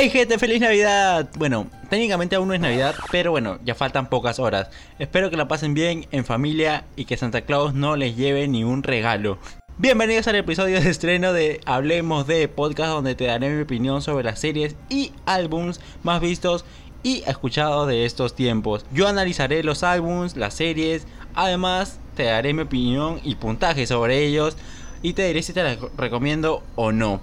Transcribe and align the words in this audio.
¡Hey 0.00 0.10
gente! 0.10 0.38
¡Feliz 0.38 0.60
Navidad! 0.60 1.28
Bueno, 1.38 1.66
técnicamente 1.90 2.36
aún 2.36 2.46
no 2.46 2.54
es 2.54 2.60
Navidad, 2.60 2.94
pero 3.10 3.32
bueno, 3.32 3.58
ya 3.64 3.74
faltan 3.74 4.08
pocas 4.08 4.38
horas. 4.38 4.70
Espero 5.00 5.28
que 5.28 5.36
la 5.36 5.48
pasen 5.48 5.74
bien 5.74 6.06
en 6.12 6.24
familia 6.24 6.84
y 6.94 7.04
que 7.04 7.16
Santa 7.16 7.40
Claus 7.40 7.74
no 7.74 7.96
les 7.96 8.14
lleve 8.14 8.46
ni 8.46 8.62
un 8.62 8.84
regalo. 8.84 9.38
Bienvenidos 9.76 10.28
al 10.28 10.36
episodio 10.36 10.80
de 10.80 10.88
estreno 10.88 11.32
de 11.32 11.60
Hablemos 11.66 12.28
de 12.28 12.46
Podcast, 12.46 12.90
donde 12.90 13.16
te 13.16 13.26
daré 13.26 13.50
mi 13.50 13.60
opinión 13.60 14.00
sobre 14.00 14.22
las 14.22 14.38
series 14.38 14.76
y 14.88 15.10
álbums 15.26 15.80
más 16.04 16.20
vistos 16.20 16.64
y 17.02 17.24
escuchados 17.26 17.88
de 17.88 18.04
estos 18.04 18.36
tiempos. 18.36 18.86
Yo 18.92 19.08
analizaré 19.08 19.64
los 19.64 19.82
álbums, 19.82 20.36
las 20.36 20.54
series, 20.54 21.08
además 21.34 21.98
te 22.14 22.22
daré 22.22 22.54
mi 22.54 22.62
opinión 22.62 23.20
y 23.24 23.34
puntaje 23.34 23.84
sobre 23.88 24.24
ellos 24.24 24.56
y 25.02 25.14
te 25.14 25.26
diré 25.26 25.42
si 25.42 25.52
te 25.52 25.64
las 25.64 25.78
recomiendo 25.96 26.62
o 26.76 26.92
no. 26.92 27.20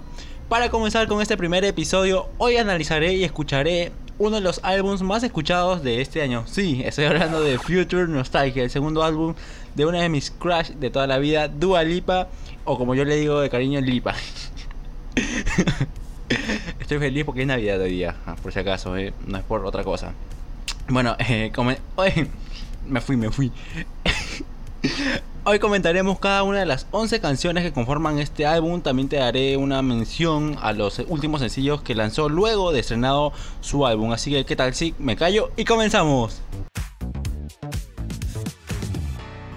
Para 0.48 0.70
comenzar 0.70 1.08
con 1.08 1.20
este 1.20 1.36
primer 1.36 1.64
episodio, 1.64 2.28
hoy 2.38 2.56
analizaré 2.56 3.14
y 3.14 3.24
escucharé 3.24 3.90
uno 4.16 4.36
de 4.36 4.42
los 4.42 4.60
álbumes 4.62 5.02
más 5.02 5.24
escuchados 5.24 5.82
de 5.82 6.00
este 6.00 6.22
año. 6.22 6.44
Sí, 6.46 6.82
estoy 6.84 7.06
hablando 7.06 7.40
de 7.40 7.58
Future 7.58 8.06
Nostalgia, 8.06 8.62
el 8.62 8.70
segundo 8.70 9.02
álbum 9.02 9.34
de 9.74 9.86
una 9.86 10.00
de 10.00 10.08
mis 10.08 10.30
crush 10.30 10.68
de 10.68 10.88
toda 10.88 11.08
la 11.08 11.18
vida, 11.18 11.48
Dua 11.48 11.82
Lipa, 11.82 12.28
o 12.64 12.78
como 12.78 12.94
yo 12.94 13.04
le 13.04 13.16
digo 13.16 13.40
de 13.40 13.50
cariño, 13.50 13.80
Lipa. 13.80 14.14
Estoy 16.78 17.00
feliz 17.00 17.24
porque 17.24 17.40
es 17.40 17.48
Navidad 17.48 17.80
hoy 17.80 17.90
día, 17.90 18.14
ah, 18.24 18.36
por 18.40 18.52
si 18.52 18.60
acaso, 18.60 18.96
eh, 18.96 19.12
no 19.26 19.38
es 19.38 19.44
por 19.44 19.66
otra 19.66 19.82
cosa. 19.82 20.12
Bueno, 20.88 21.16
eh, 21.18 21.50
me 22.86 23.00
fui, 23.00 23.16
me 23.16 23.30
fui. 23.32 23.50
Hoy 25.48 25.60
comentaremos 25.60 26.18
cada 26.18 26.42
una 26.42 26.58
de 26.58 26.66
las 26.66 26.88
11 26.90 27.20
canciones 27.20 27.62
que 27.62 27.72
conforman 27.72 28.18
este 28.18 28.46
álbum. 28.46 28.80
También 28.80 29.08
te 29.08 29.14
daré 29.14 29.56
una 29.56 29.80
mención 29.80 30.56
a 30.60 30.72
los 30.72 30.98
últimos 31.06 31.40
sencillos 31.40 31.82
que 31.82 31.94
lanzó 31.94 32.28
luego 32.28 32.72
de 32.72 32.80
estrenado 32.80 33.32
su 33.60 33.86
álbum. 33.86 34.10
Así 34.10 34.32
que, 34.32 34.44
¿qué 34.44 34.56
tal 34.56 34.74
si 34.74 34.96
me 34.98 35.14
callo 35.14 35.52
y 35.56 35.64
comenzamos? 35.64 36.42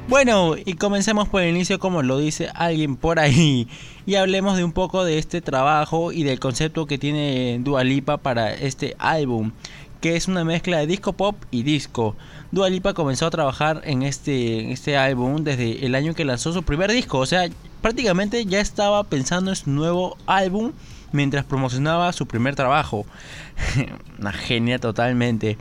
Bueno, 0.07 0.55
y 0.63 0.75
comencemos 0.75 1.27
por 1.27 1.41
el 1.41 1.55
inicio 1.55 1.79
como 1.79 2.03
lo 2.03 2.19
dice 2.19 2.49
alguien 2.53 2.95
por 2.95 3.19
ahí. 3.19 3.67
Y 4.05 4.13
hablemos 4.13 4.57
de 4.57 4.63
un 4.63 4.73
poco 4.73 5.03
de 5.03 5.17
este 5.17 5.41
trabajo 5.41 6.11
y 6.11 6.21
del 6.21 6.39
concepto 6.39 6.85
que 6.85 6.99
tiene 6.99 7.57
Dua 7.61 7.83
Lipa 7.83 8.17
para 8.17 8.53
este 8.53 8.95
álbum 8.99 9.53
que 10.01 10.15
es 10.15 10.27
una 10.27 10.43
mezcla 10.43 10.77
de 10.77 10.87
disco 10.87 11.13
pop 11.13 11.35
y 11.51 11.63
disco. 11.63 12.15
Dua 12.51 12.69
Lipa 12.69 12.93
comenzó 12.93 13.25
a 13.25 13.31
trabajar 13.31 13.81
en 13.83 14.03
este, 14.03 14.71
este 14.71 14.97
álbum 14.97 15.43
desde 15.43 15.85
el 15.85 15.95
año 15.95 16.13
que 16.13 16.25
lanzó 16.25 16.53
su 16.53 16.63
primer 16.63 16.91
disco, 16.91 17.19
o 17.19 17.25
sea, 17.25 17.49
prácticamente 17.81 18.45
ya 18.45 18.59
estaba 18.59 19.03
pensando 19.03 19.51
en 19.51 19.55
su 19.55 19.69
nuevo 19.69 20.17
álbum 20.25 20.73
mientras 21.11 21.45
promocionaba 21.45 22.11
su 22.13 22.27
primer 22.27 22.55
trabajo. 22.55 23.05
una 24.19 24.31
genia 24.31 24.79
totalmente. 24.79 25.57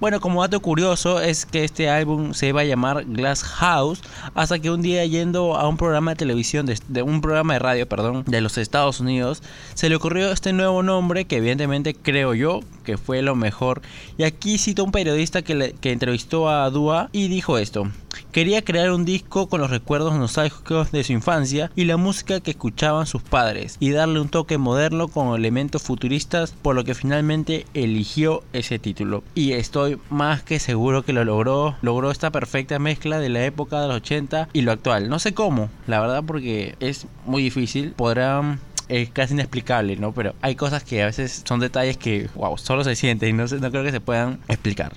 Bueno, 0.00 0.18
como 0.22 0.40
dato 0.40 0.60
curioso 0.60 1.20
es 1.20 1.44
que 1.44 1.62
este 1.62 1.90
álbum 1.90 2.32
se 2.32 2.48
iba 2.48 2.62
a 2.62 2.64
llamar 2.64 3.04
Glass 3.04 3.42
House 3.42 4.00
hasta 4.34 4.58
que 4.58 4.70
un 4.70 4.80
día 4.80 5.04
yendo 5.04 5.56
a 5.56 5.68
un 5.68 5.76
programa 5.76 6.12
de 6.12 6.16
televisión, 6.16 6.64
de, 6.64 7.02
un 7.02 7.20
programa 7.20 7.52
de 7.52 7.58
radio, 7.58 7.86
perdón, 7.86 8.24
de 8.26 8.40
los 8.40 8.56
Estados 8.56 9.00
Unidos, 9.00 9.42
se 9.74 9.90
le 9.90 9.96
ocurrió 9.96 10.32
este 10.32 10.54
nuevo 10.54 10.82
nombre 10.82 11.26
que 11.26 11.36
evidentemente 11.36 11.94
creo 11.94 12.32
yo 12.32 12.60
que 12.82 12.96
fue 12.96 13.20
lo 13.20 13.34
mejor. 13.34 13.82
Y 14.16 14.22
aquí 14.22 14.56
cito 14.56 14.84
un 14.84 14.90
periodista 14.90 15.42
que, 15.42 15.74
que 15.78 15.92
entrevistó 15.92 16.48
a 16.48 16.70
Dua 16.70 17.10
y 17.12 17.28
dijo 17.28 17.58
esto. 17.58 17.86
Quería 18.32 18.62
crear 18.62 18.92
un 18.92 19.04
disco 19.04 19.48
con 19.48 19.60
los 19.60 19.70
recuerdos 19.70 20.14
nostálgicos 20.14 20.92
de 20.92 21.02
su 21.02 21.12
infancia 21.12 21.72
y 21.74 21.86
la 21.86 21.96
música 21.96 22.38
que 22.38 22.52
escuchaban 22.52 23.08
sus 23.08 23.22
padres 23.22 23.76
y 23.80 23.90
darle 23.90 24.20
un 24.20 24.28
toque 24.28 24.56
moderno 24.56 25.08
con 25.08 25.36
elementos 25.36 25.82
futuristas 25.82 26.52
por 26.52 26.76
lo 26.76 26.84
que 26.84 26.94
finalmente 26.94 27.66
eligió 27.74 28.44
ese 28.52 28.78
título. 28.78 29.24
Y 29.34 29.54
estoy 29.54 29.98
más 30.10 30.44
que 30.44 30.60
seguro 30.60 31.02
que 31.02 31.12
lo 31.12 31.24
logró, 31.24 31.74
logró 31.82 32.12
esta 32.12 32.30
perfecta 32.30 32.78
mezcla 32.78 33.18
de 33.18 33.30
la 33.30 33.44
época 33.44 33.80
de 33.80 33.88
los 33.88 33.96
80 33.96 34.48
y 34.52 34.60
lo 34.60 34.70
actual. 34.70 35.08
No 35.08 35.18
sé 35.18 35.34
cómo, 35.34 35.68
la 35.88 36.00
verdad 36.00 36.22
porque 36.24 36.76
es 36.78 37.08
muy 37.26 37.42
difícil. 37.42 37.94
Podrán 37.96 38.60
es 38.90 39.10
casi 39.10 39.34
inexplicable, 39.34 39.96
¿no? 39.96 40.12
Pero 40.12 40.34
hay 40.42 40.56
cosas 40.56 40.82
que 40.82 41.02
a 41.02 41.06
veces 41.06 41.42
son 41.46 41.60
detalles 41.60 41.96
que, 41.96 42.28
wow, 42.34 42.58
solo 42.58 42.82
se 42.82 42.96
sienten 42.96 43.28
y 43.30 43.32
no, 43.32 43.46
no 43.46 43.70
creo 43.70 43.84
que 43.84 43.92
se 43.92 44.00
puedan 44.00 44.40
explicar. 44.48 44.92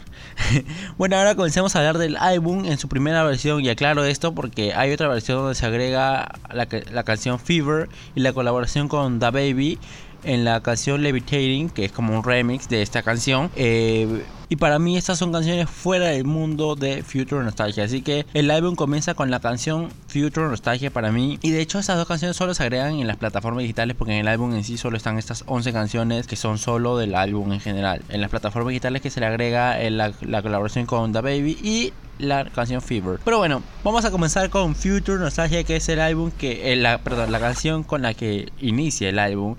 bueno, 0.97 1.15
ahora 1.15 1.35
comencemos 1.35 1.75
a 1.75 1.79
hablar 1.79 1.99
del 1.99 2.17
álbum 2.17 2.65
en 2.65 2.79
su 2.79 2.89
primera 2.89 3.23
versión 3.23 3.63
y 3.63 3.69
aclaro 3.69 4.03
esto 4.03 4.33
porque 4.33 4.73
hay 4.73 4.91
otra 4.91 5.07
versión 5.07 5.37
donde 5.37 5.55
se 5.55 5.65
agrega 5.65 6.33
la, 6.51 6.67
la 6.91 7.03
canción 7.03 7.39
Fever 7.39 7.87
y 8.15 8.21
la 8.21 8.33
colaboración 8.33 8.87
con 8.87 9.19
Da 9.19 9.29
Baby 9.29 9.77
en 10.23 10.45
la 10.45 10.61
canción 10.61 11.01
Levitating, 11.01 11.69
que 11.69 11.85
es 11.85 11.91
como 11.91 12.17
un 12.17 12.23
remix 12.23 12.69
de 12.69 12.81
esta 12.81 13.03
canción. 13.03 13.49
Eh, 13.55 14.23
y 14.49 14.55
para 14.55 14.77
mí 14.77 14.97
estas 14.97 15.17
son 15.17 15.31
canciones 15.31 15.69
fuera 15.69 16.07
del 16.09 16.25
mundo 16.25 16.75
de 16.75 17.01
Future 17.01 17.43
Nostalgia. 17.43 17.85
Así 17.85 18.01
que 18.01 18.25
el 18.33 18.51
álbum 18.51 18.75
comienza 18.75 19.15
con 19.15 19.31
la 19.31 19.39
canción 19.39 19.89
Future 20.07 20.47
Nostalgia 20.47 20.91
para 20.91 21.11
mí. 21.11 21.39
Y 21.41 21.51
de 21.51 21.61
hecho 21.61 21.79
estas 21.79 21.97
dos 21.97 22.07
canciones 22.07 22.37
solo 22.37 22.53
se 22.53 22.63
agregan 22.63 22.99
en 22.99 23.07
las 23.07 23.17
plataformas 23.17 23.63
digitales 23.63 23.95
porque 23.97 24.13
en 24.13 24.19
el 24.19 24.27
álbum 24.27 24.53
en 24.53 24.63
sí 24.63 24.77
solo 24.77 24.97
están 24.97 25.17
estas 25.17 25.43
11 25.47 25.73
canciones 25.73 26.27
que 26.27 26.35
son 26.35 26.59
solo 26.59 26.97
del 26.97 27.15
álbum 27.15 27.51
en 27.51 27.61
general. 27.61 28.03
En 28.09 28.21
las 28.21 28.29
plataformas 28.29 28.69
digitales 28.69 29.01
que 29.01 29.09
se 29.09 29.19
le 29.19 29.25
agrega 29.25 29.77
la, 29.89 30.13
la 30.21 30.41
colaboración 30.41 30.85
con 30.85 31.13
The 31.13 31.21
Baby 31.21 31.57
y 31.63 31.93
la 32.19 32.45
canción 32.45 32.81
Fever. 32.81 33.19
Pero 33.23 33.37
bueno, 33.37 33.63
vamos 33.83 34.05
a 34.05 34.11
comenzar 34.11 34.49
con 34.49 34.75
Future 34.75 35.19
Nostalgia, 35.19 35.63
que 35.63 35.77
es 35.77 35.89
el 35.89 35.99
álbum 35.99 36.31
que, 36.31 36.71
eh, 36.71 36.75
la, 36.75 36.99
perdón, 36.99 37.31
la 37.31 37.39
canción 37.39 37.83
con 37.83 38.01
la 38.01 38.13
que 38.13 38.51
inicia 38.59 39.09
el 39.09 39.19
álbum. 39.19 39.57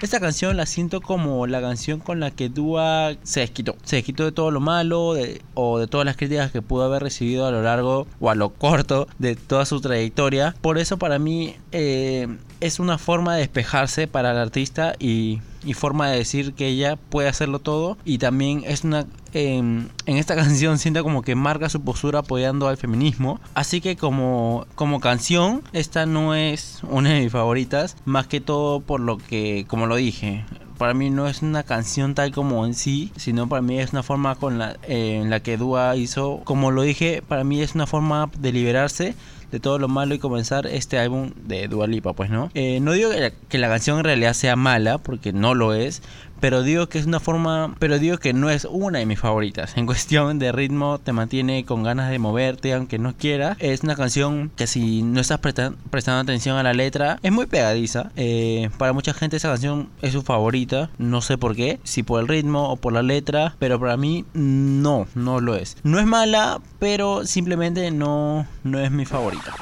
Esta 0.00 0.18
canción 0.18 0.56
la 0.56 0.64
siento 0.64 1.02
como 1.02 1.46
la 1.46 1.60
canción 1.60 2.00
con 2.00 2.20
la 2.20 2.30
que 2.30 2.48
Dua 2.48 3.16
se 3.22 3.40
desquitó. 3.40 3.76
Se 3.82 3.96
desquitó 3.96 4.24
de 4.24 4.32
todo 4.32 4.50
lo 4.50 4.58
malo 4.58 5.14
o 5.52 5.78
de 5.78 5.86
todas 5.88 6.06
las 6.06 6.16
críticas 6.16 6.50
que 6.50 6.62
pudo 6.62 6.84
haber 6.84 7.02
recibido 7.02 7.46
a 7.46 7.50
lo 7.50 7.62
largo 7.62 8.06
o 8.18 8.30
a 8.30 8.34
lo 8.34 8.48
corto 8.48 9.08
de 9.18 9.36
toda 9.36 9.66
su 9.66 9.82
trayectoria. 9.82 10.54
Por 10.62 10.78
eso 10.78 10.98
para 10.98 11.18
mí 11.18 11.54
eh, 11.72 12.28
es 12.60 12.80
una 12.80 12.98
forma 12.98 13.34
de 13.34 13.40
despejarse 13.40 14.06
para 14.06 14.32
el 14.32 14.38
artista 14.38 14.94
y 14.98 15.40
y 15.64 15.74
forma 15.74 16.08
de 16.08 16.18
decir 16.18 16.54
que 16.54 16.66
ella 16.68 16.96
puede 16.96 17.28
hacerlo 17.28 17.58
todo. 17.58 17.96
Y 18.04 18.18
también 18.18 18.62
es 18.66 18.84
una 18.84 19.06
em, 19.32 19.88
en 20.06 20.16
esta 20.16 20.34
canción 20.36 20.78
sienta 20.78 21.02
como 21.02 21.22
que 21.22 21.34
marca 21.34 21.68
su 21.68 21.80
postura 21.82 22.20
apoyando 22.20 22.68
al 22.68 22.76
feminismo. 22.76 23.40
Así 23.54 23.80
que 23.80 23.96
como 23.96 24.66
como 24.74 25.00
canción 25.00 25.62
esta 25.72 26.06
no 26.06 26.34
es 26.34 26.80
una 26.88 27.10
de 27.10 27.20
mis 27.22 27.32
favoritas 27.32 27.96
más 28.04 28.26
que 28.26 28.40
todo 28.40 28.80
por 28.80 29.00
lo 29.00 29.18
que 29.18 29.64
como 29.68 29.86
lo 29.86 29.96
dije 29.96 30.44
para 30.78 30.94
mí 30.94 31.10
no 31.10 31.28
es 31.28 31.42
una 31.42 31.62
canción 31.62 32.14
tal 32.14 32.32
como 32.32 32.64
en 32.64 32.72
sí, 32.72 33.12
sino 33.16 33.46
para 33.50 33.60
mí 33.60 33.78
es 33.78 33.92
una 33.92 34.02
forma 34.02 34.34
con 34.36 34.58
la, 34.58 34.78
en 34.84 35.28
la 35.28 35.40
que 35.40 35.58
Dua 35.58 35.94
hizo, 35.94 36.40
como 36.44 36.70
lo 36.70 36.80
dije, 36.80 37.20
para 37.20 37.44
mí 37.44 37.60
es 37.60 37.74
una 37.74 37.86
forma 37.86 38.30
de 38.38 38.50
liberarse 38.50 39.14
de 39.50 39.60
todo 39.60 39.78
lo 39.78 39.88
malo 39.88 40.14
y 40.14 40.18
comenzar 40.18 40.66
este 40.66 40.98
álbum 40.98 41.30
de 41.46 41.68
Dua 41.68 41.86
Lipa, 41.86 42.12
pues 42.12 42.30
no. 42.30 42.50
Eh, 42.54 42.80
no 42.80 42.92
digo 42.92 43.10
que 43.48 43.58
la, 43.58 43.68
canción 43.68 43.98
en 43.98 44.04
realidad 44.04 44.32
sea 44.34 44.56
mala, 44.56 44.98
porque 44.98 45.32
no 45.32 45.54
lo 45.54 45.74
es, 45.74 46.02
pero 46.40 46.62
digo 46.62 46.88
que 46.88 46.98
es 46.98 47.06
una 47.06 47.20
forma, 47.20 47.74
pero 47.78 47.98
digo 47.98 48.18
que 48.18 48.32
no 48.32 48.50
es 48.50 48.64
una 48.64 48.98
de 48.98 49.06
mis 49.06 49.20
favoritas. 49.20 49.76
En 49.76 49.86
cuestión 49.86 50.38
de 50.38 50.52
ritmo 50.52 50.98
te 50.98 51.12
mantiene 51.12 51.64
con 51.64 51.82
ganas 51.82 52.10
de 52.10 52.18
moverte 52.18 52.74
aunque 52.74 52.98
no 52.98 53.14
quieras. 53.16 53.56
Es 53.60 53.82
una 53.82 53.96
canción 53.96 54.50
que 54.56 54.66
si 54.66 55.02
no 55.02 55.20
estás 55.20 55.38
prestando 55.38 56.20
atención 56.20 56.56
a 56.56 56.62
la 56.62 56.72
letra 56.72 57.18
es 57.22 57.32
muy 57.32 57.46
pegadiza. 57.46 58.10
Eh, 58.16 58.70
para 58.78 58.92
mucha 58.92 59.12
gente 59.12 59.36
esa 59.36 59.48
canción 59.48 59.88
es 60.02 60.12
su 60.12 60.22
favorita, 60.22 60.90
no 60.98 61.22
sé 61.22 61.38
por 61.38 61.54
qué, 61.54 61.80
si 61.84 62.02
por 62.02 62.20
el 62.20 62.28
ritmo 62.28 62.70
o 62.70 62.76
por 62.76 62.92
la 62.92 63.02
letra, 63.02 63.54
pero 63.58 63.78
para 63.78 63.96
mí 63.96 64.24
no, 64.32 65.06
no 65.14 65.40
lo 65.40 65.56
es. 65.56 65.76
No 65.82 65.98
es 65.98 66.06
mala, 66.06 66.60
pero 66.78 67.26
simplemente 67.26 67.90
no, 67.90 68.46
no 68.64 68.80
es 68.80 68.90
mi 68.90 69.04
favorita. 69.04 69.54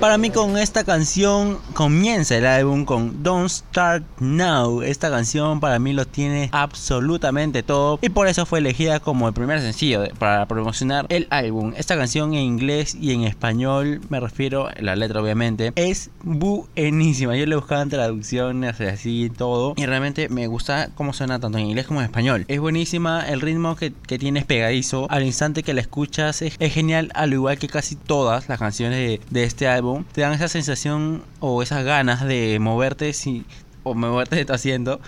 Para 0.00 0.16
mí 0.16 0.30
con 0.30 0.56
esta 0.56 0.84
canción 0.84 1.58
comienza 1.74 2.36
el 2.36 2.46
álbum 2.46 2.84
con 2.84 3.24
Don't 3.24 3.50
Start 3.50 4.04
Now. 4.20 4.82
Esta 4.82 5.10
canción 5.10 5.58
para 5.58 5.80
mí 5.80 5.92
lo 5.92 6.06
tiene 6.06 6.50
absolutamente 6.52 7.64
todo 7.64 7.98
y 8.00 8.08
por 8.08 8.28
eso 8.28 8.46
fue 8.46 8.60
elegida 8.60 9.00
como 9.00 9.26
el 9.26 9.34
primer 9.34 9.60
sencillo 9.60 10.04
para 10.20 10.46
promocionar 10.46 11.06
el 11.08 11.26
álbum. 11.30 11.72
Esta 11.76 11.96
canción 11.96 12.32
en 12.34 12.42
inglés 12.42 12.94
y 12.94 13.10
en 13.10 13.24
español, 13.24 14.00
me 14.08 14.20
refiero 14.20 14.68
a 14.68 14.74
la 14.80 14.94
letra 14.94 15.20
obviamente, 15.20 15.72
es 15.74 16.10
buenísima. 16.22 17.36
Yo 17.36 17.46
le 17.46 17.56
buscaba 17.56 17.84
traducciones 17.86 18.80
así 18.80 19.32
todo 19.36 19.74
y 19.76 19.84
realmente 19.84 20.28
me 20.28 20.46
gusta 20.46 20.90
cómo 20.94 21.12
suena 21.12 21.40
tanto 21.40 21.58
en 21.58 21.66
inglés 21.66 21.88
como 21.88 22.02
en 22.02 22.06
español. 22.06 22.44
Es 22.46 22.60
buenísima, 22.60 23.28
el 23.28 23.40
ritmo 23.40 23.74
que, 23.74 23.92
que 24.06 24.16
tiene 24.16 24.38
es 24.38 24.46
pegadizo. 24.46 25.08
Al 25.10 25.24
instante 25.24 25.64
que 25.64 25.74
la 25.74 25.80
escuchas 25.80 26.40
es, 26.40 26.56
genial, 26.56 27.10
al 27.14 27.32
igual 27.32 27.58
que 27.58 27.66
casi 27.66 27.96
todas 27.96 28.48
las 28.48 28.60
canciones 28.60 29.18
de 29.28 29.44
este 29.44 29.66
álbum 29.66 29.87
te 30.12 30.22
dan 30.22 30.32
esa 30.32 30.48
sensación 30.48 31.22
o 31.40 31.62
esas 31.62 31.84
ganas 31.84 32.24
de 32.24 32.58
moverte 32.60 33.12
si, 33.12 33.44
o 33.82 33.94
moverte 33.94 34.36
de 34.36 34.42
está 34.42 34.54
haciendo. 34.54 35.00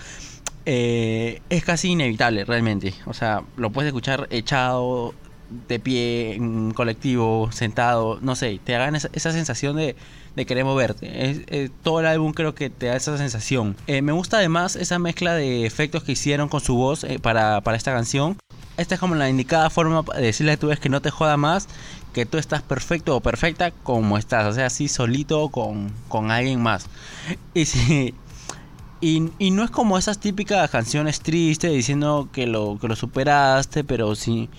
Eh, 0.66 1.40
es 1.50 1.64
casi 1.64 1.90
inevitable 1.90 2.44
realmente. 2.44 2.94
O 3.06 3.14
sea, 3.14 3.42
lo 3.56 3.70
puedes 3.70 3.88
escuchar 3.88 4.26
echado 4.30 5.14
de 5.68 5.78
pie, 5.80 6.34
en 6.34 6.72
colectivo, 6.72 7.50
sentado, 7.52 8.18
no 8.22 8.36
sé, 8.36 8.60
te 8.62 8.74
hagan 8.74 8.94
esa, 8.94 9.32
sensación 9.32 9.76
de, 9.76 9.96
de, 10.36 10.46
querer 10.46 10.64
moverte. 10.64 11.70
todo 11.82 12.00
el 12.00 12.06
álbum 12.06 12.32
creo 12.32 12.54
que 12.54 12.70
te 12.70 12.86
da 12.86 12.96
esa 12.96 13.16
sensación. 13.18 13.76
Eh, 13.86 14.02
me 14.02 14.12
gusta 14.12 14.38
además 14.38 14.76
esa 14.76 14.98
mezcla 14.98 15.34
de 15.34 15.66
efectos 15.66 16.04
que 16.04 16.12
hicieron 16.12 16.48
con 16.48 16.60
su 16.60 16.76
voz 16.76 17.04
eh, 17.04 17.18
para, 17.18 17.60
para 17.62 17.76
esta 17.76 17.92
canción. 17.92 18.36
Esta 18.76 18.94
es 18.94 19.00
como 19.00 19.14
la 19.14 19.28
indicada 19.28 19.68
forma 19.68 20.04
de 20.14 20.22
decirle 20.22 20.52
a 20.52 20.56
tu 20.56 20.68
vez 20.68 20.80
que 20.80 20.88
no 20.88 21.02
te 21.02 21.10
joda 21.10 21.36
más, 21.36 21.68
que 22.12 22.26
tú 22.26 22.38
estás 22.38 22.62
perfecto 22.62 23.16
o 23.16 23.20
perfecta 23.20 23.70
como 23.70 24.18
estás, 24.18 24.46
o 24.46 24.52
sea, 24.52 24.66
así 24.66 24.88
solito 24.88 25.48
con, 25.48 25.92
con 26.08 26.30
alguien 26.30 26.62
más. 26.62 26.86
Y 27.54 27.66
si 27.66 28.14
y, 29.02 29.50
no 29.50 29.64
es 29.64 29.70
como 29.70 29.96
esas 29.96 30.18
típicas 30.20 30.68
canciones 30.70 31.20
tristes 31.20 31.72
diciendo 31.72 32.28
que 32.32 32.46
lo, 32.46 32.78
que 32.78 32.86
lo 32.86 32.96
superaste, 32.96 33.82
pero 33.82 34.14
sí, 34.14 34.50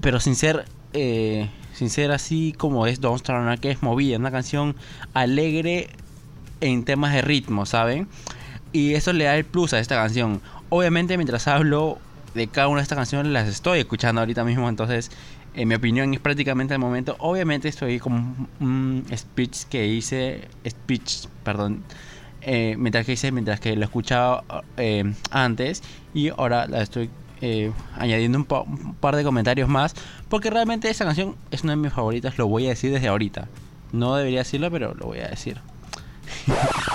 pero 0.00 0.18
sin 0.18 0.34
ser, 0.34 0.64
eh, 0.94 1.48
sin 1.72 1.88
ser 1.88 2.10
así 2.10 2.54
como 2.58 2.88
es 2.88 3.00
Don't 3.00 3.20
Start 3.20 3.60
que 3.60 3.70
es 3.70 3.82
movida, 3.82 4.18
una 4.18 4.32
canción 4.32 4.74
alegre 5.14 5.90
en 6.60 6.84
temas 6.84 7.12
de 7.12 7.22
ritmo, 7.22 7.64
¿saben? 7.64 8.08
Y 8.72 8.94
eso 8.94 9.12
le 9.12 9.24
da 9.24 9.36
el 9.36 9.44
plus 9.44 9.72
a 9.74 9.78
esta 9.78 9.94
canción. 9.94 10.40
Obviamente 10.68 11.16
mientras 11.16 11.46
hablo 11.46 11.98
de 12.34 12.48
cada 12.48 12.66
una 12.66 12.78
de 12.78 12.82
estas 12.82 12.96
canciones 12.96 13.30
las 13.30 13.46
estoy 13.46 13.78
escuchando 13.78 14.22
ahorita 14.22 14.42
mismo, 14.42 14.68
entonces 14.68 15.12
en 15.54 15.68
mi 15.68 15.74
opinión 15.74 16.14
es 16.14 16.20
prácticamente 16.20 16.74
el 16.74 16.80
momento. 16.80 17.16
Obviamente 17.18 17.68
estoy 17.68 17.98
como 17.98 18.48
un 18.60 19.04
speech 19.14 19.64
que 19.64 19.86
hice, 19.86 20.48
speech, 20.66 21.26
perdón, 21.44 21.82
eh, 22.40 22.74
mientras 22.78 23.06
que 23.06 23.12
hice, 23.12 23.32
mientras 23.32 23.60
que 23.60 23.76
lo 23.76 23.84
escuchaba 23.84 24.44
eh, 24.76 25.12
antes 25.30 25.82
y 26.14 26.28
ahora 26.30 26.66
la 26.66 26.82
estoy 26.82 27.10
eh, 27.40 27.72
añadiendo 27.96 28.38
un, 28.38 28.46
un, 28.50 28.94
par 28.94 29.16
de 29.16 29.24
comentarios 29.24 29.68
más 29.68 29.94
porque 30.28 30.50
realmente 30.50 30.88
esa 30.90 31.04
canción 31.04 31.36
es 31.50 31.62
una 31.62 31.72
de 31.72 31.76
mis 31.76 31.92
favoritas, 31.92 32.38
lo 32.38 32.46
voy 32.48 32.66
a 32.66 32.70
decir 32.70 32.92
desde 32.92 33.08
ahorita. 33.08 33.48
No 33.92 34.16
debería 34.16 34.40
decirlo, 34.40 34.70
pero 34.70 34.94
lo 34.94 35.06
voy 35.06 35.18
a 35.18 35.28
decir. 35.28 35.58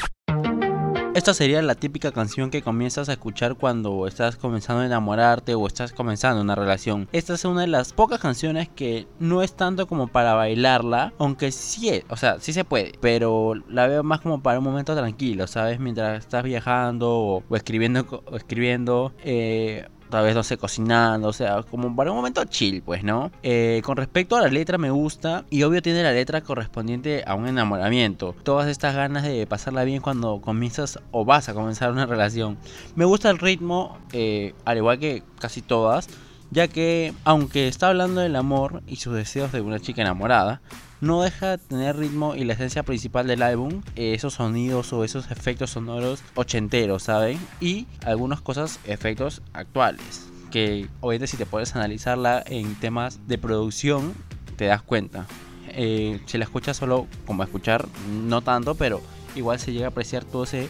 Esta 1.18 1.34
sería 1.34 1.64
la 1.64 1.74
típica 1.74 2.12
canción 2.12 2.52
que 2.52 2.62
comienzas 2.62 3.10
a 3.10 3.14
escuchar 3.14 3.56
cuando 3.56 4.06
estás 4.06 4.36
comenzando 4.36 4.84
a 4.84 4.86
enamorarte 4.86 5.56
o 5.56 5.66
estás 5.66 5.92
comenzando 5.92 6.44
una 6.44 6.54
relación. 6.54 7.10
Esta 7.12 7.34
es 7.34 7.44
una 7.44 7.62
de 7.62 7.68
las 7.68 7.92
pocas 7.92 8.20
canciones 8.20 8.70
que 8.70 9.08
no 9.18 9.42
es 9.42 9.54
tanto 9.56 9.88
como 9.88 10.10
para 10.10 10.36
bailarla, 10.36 11.14
aunque 11.18 11.52
sí, 11.52 11.90
es, 11.90 12.04
o 12.10 12.18
sea, 12.18 12.40
sí 12.40 12.54
se 12.54 12.66
puede, 12.66 12.92
pero 13.02 13.56
la 13.68 13.88
veo 13.88 14.04
más 14.04 14.22
como 14.22 14.44
para 14.44 14.60
un 14.60 14.66
momento 14.66 14.96
tranquilo, 14.96 15.48
¿sabes? 15.48 15.80
Mientras 15.80 16.20
estás 16.20 16.44
viajando 16.44 17.10
o, 17.10 17.44
escribiendo, 17.56 18.24
o 18.32 18.36
escribiendo 18.36 19.12
eh, 19.24 19.88
tal 20.10 20.26
vez 20.26 20.36
no 20.36 20.44
sé, 20.44 20.58
cocinando, 20.58 21.28
o 21.28 21.34
sea, 21.34 21.64
como 21.64 21.96
para 21.96 22.12
un 22.12 22.18
momento 22.18 22.44
chill, 22.46 22.82
pues, 22.82 23.04
¿no? 23.04 23.32
Eh, 23.44 23.82
con 23.84 23.98
respecto 23.98 24.36
a 24.36 24.42
la 24.42 24.48
letra 24.48 24.78
me 24.78 24.90
gusta 24.90 25.46
y 25.50 25.64
obvio 25.64 25.82
tiene 25.82 26.04
la 26.04 26.12
letra 26.12 26.42
correspondiente 26.42 27.24
a 27.26 27.36
un 27.36 27.48
enamoramiento. 27.48 28.36
Todas 28.44 28.68
estas 28.68 28.96
ganas 28.96 29.24
de 29.24 29.46
pasarla 29.48 29.84
bien 29.84 30.02
cuando 30.02 30.42
comienzas 30.42 31.00
o 31.12 31.26
vas 31.26 31.50
a 31.50 31.54
comenzar 31.54 31.92
una 31.92 32.06
relación. 32.06 32.58
Me 32.96 33.06
gusta 33.06 33.30
el 33.30 33.40
ritmo, 33.40 33.98
eh, 34.14 34.54
al 34.66 34.78
igual 34.78 35.00
que 35.00 35.24
casi 35.40 35.62
todas, 35.62 36.10
ya 36.52 36.68
que 36.68 37.14
aunque 37.24 37.68
está 37.68 37.90
hablando 37.90 38.22
del 38.22 38.36
amor 38.36 38.82
y 38.88 38.98
sus 38.98 39.14
deseos 39.14 39.52
de 39.52 39.62
una 39.62 39.80
chica 39.80 40.02
enamorada, 40.02 40.62
no 41.02 41.22
deja 41.22 41.52
de 41.52 41.58
tener 41.58 41.98
ritmo 41.98 42.36
y 42.36 42.44
la 42.44 42.54
esencia 42.54 42.84
principal 42.84 43.28
del 43.28 43.44
álbum, 43.44 43.82
eh, 43.96 44.14
esos 44.14 44.36
sonidos 44.36 44.92
o 44.94 45.04
esos 45.04 45.30
efectos 45.32 45.72
sonoros 45.72 46.24
ochenteros, 46.36 47.04
¿saben? 47.04 47.40
Y 47.60 47.88
algunas 48.06 48.42
cosas, 48.42 48.80
efectos 48.86 49.42
actuales, 49.54 50.28
que 50.52 50.88
obviamente 51.02 51.28
si 51.28 51.38
te 51.38 51.46
puedes 51.46 51.76
analizarla 51.76 52.44
en 52.48 52.76
temas 52.76 53.28
de 53.28 53.38
producción, 53.38 54.14
te 54.56 54.66
das 54.66 54.82
cuenta. 54.82 55.28
Eh, 55.70 56.22
si 56.26 56.38
la 56.38 56.46
escuchas 56.46 56.78
solo 56.78 57.08
como 57.26 57.44
escuchar, 57.44 57.88
no 58.10 58.42
tanto, 58.42 58.76
pero 58.76 59.02
igual 59.36 59.60
se 59.60 59.72
llega 59.72 59.86
a 59.86 59.90
apreciar 59.90 60.24
todo 60.24 60.44
ese, 60.44 60.70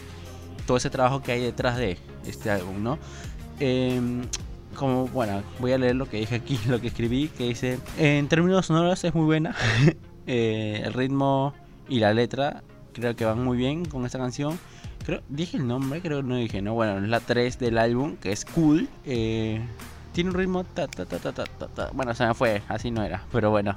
todo 0.66 0.76
ese 0.76 0.90
trabajo 0.90 1.22
que 1.22 1.32
hay 1.32 1.40
detrás 1.40 1.76
de 1.76 1.98
este 2.26 2.50
álbum, 2.50 2.82
¿no? 2.82 2.98
Em, 3.60 4.22
como, 4.74 5.08
bueno, 5.08 5.42
voy 5.58 5.72
a 5.72 5.78
leer 5.78 5.96
lo 5.96 6.08
que 6.08 6.18
dije 6.18 6.34
aquí, 6.36 6.58
lo 6.68 6.80
que 6.80 6.88
escribí, 6.88 7.28
que 7.28 7.44
dice, 7.44 7.78
en 7.98 8.28
términos 8.28 8.66
sonoros 8.66 9.02
es 9.04 9.14
muy 9.14 9.24
buena, 9.24 9.56
Eh, 10.30 10.82
el 10.84 10.92
ritmo 10.92 11.54
y 11.88 12.00
la 12.00 12.12
letra 12.12 12.62
creo 12.92 13.16
que 13.16 13.24
van 13.24 13.42
muy 13.42 13.56
bien 13.56 13.86
con 13.86 14.04
esta 14.04 14.18
canción. 14.18 14.58
Creo, 15.04 15.22
dije 15.30 15.56
el 15.56 15.66
nombre, 15.66 16.02
creo 16.02 16.18
que 16.20 16.28
no 16.28 16.36
dije, 16.36 16.60
no, 16.60 16.74
bueno, 16.74 16.98
es 16.98 17.08
la 17.08 17.20
3 17.20 17.58
del 17.58 17.78
álbum, 17.78 18.16
que 18.16 18.30
es 18.32 18.44
cool. 18.44 18.88
Eh, 19.06 19.58
tiene 20.12 20.28
un 20.28 20.36
ritmo 20.36 20.64
ta, 20.64 20.86
ta, 20.86 21.06
ta, 21.06 21.18
ta, 21.18 21.44
ta, 21.46 21.90
Bueno, 21.94 22.14
se 22.14 22.26
me 22.26 22.34
fue, 22.34 22.60
así 22.68 22.90
no 22.90 23.02
era, 23.02 23.24
pero 23.32 23.50
bueno. 23.50 23.74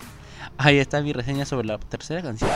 Ahí 0.58 0.78
está 0.78 1.02
mi 1.02 1.14
reseña 1.14 1.46
sobre 1.46 1.68
la 1.68 1.78
tercera 1.78 2.22
canción. 2.22 2.50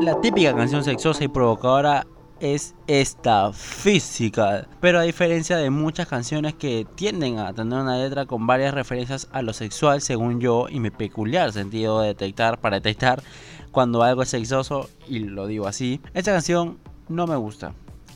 La 0.00 0.20
típica 0.20 0.54
canción 0.54 0.84
sexosa 0.84 1.24
y 1.24 1.28
provocadora 1.28 2.06
es 2.40 2.74
esta, 2.86 3.52
Physical. 3.52 4.68
Pero 4.80 4.98
a 4.98 5.02
diferencia 5.02 5.56
de 5.56 5.70
muchas 5.70 6.08
canciones 6.08 6.54
que 6.54 6.86
tienden 6.94 7.38
a 7.38 7.52
tener 7.52 7.78
una 7.78 7.98
letra 7.98 8.26
con 8.26 8.46
varias 8.46 8.74
referencias 8.74 9.28
a 9.32 9.42
lo 9.42 9.52
sexual, 9.52 10.00
según 10.00 10.40
yo, 10.40 10.66
y 10.68 10.80
mi 10.80 10.90
peculiar 10.90 11.52
sentido 11.52 12.00
de 12.00 12.08
detectar 12.08 12.60
para 12.60 12.76
detectar 12.76 13.22
cuando 13.70 14.02
algo 14.02 14.22
es 14.22 14.30
sexoso, 14.30 14.90
y 15.08 15.20
lo 15.20 15.46
digo 15.46 15.66
así, 15.66 16.00
esta 16.14 16.32
canción 16.32 16.78
no 17.08 17.26
me 17.26 17.36
gusta. 17.36 17.72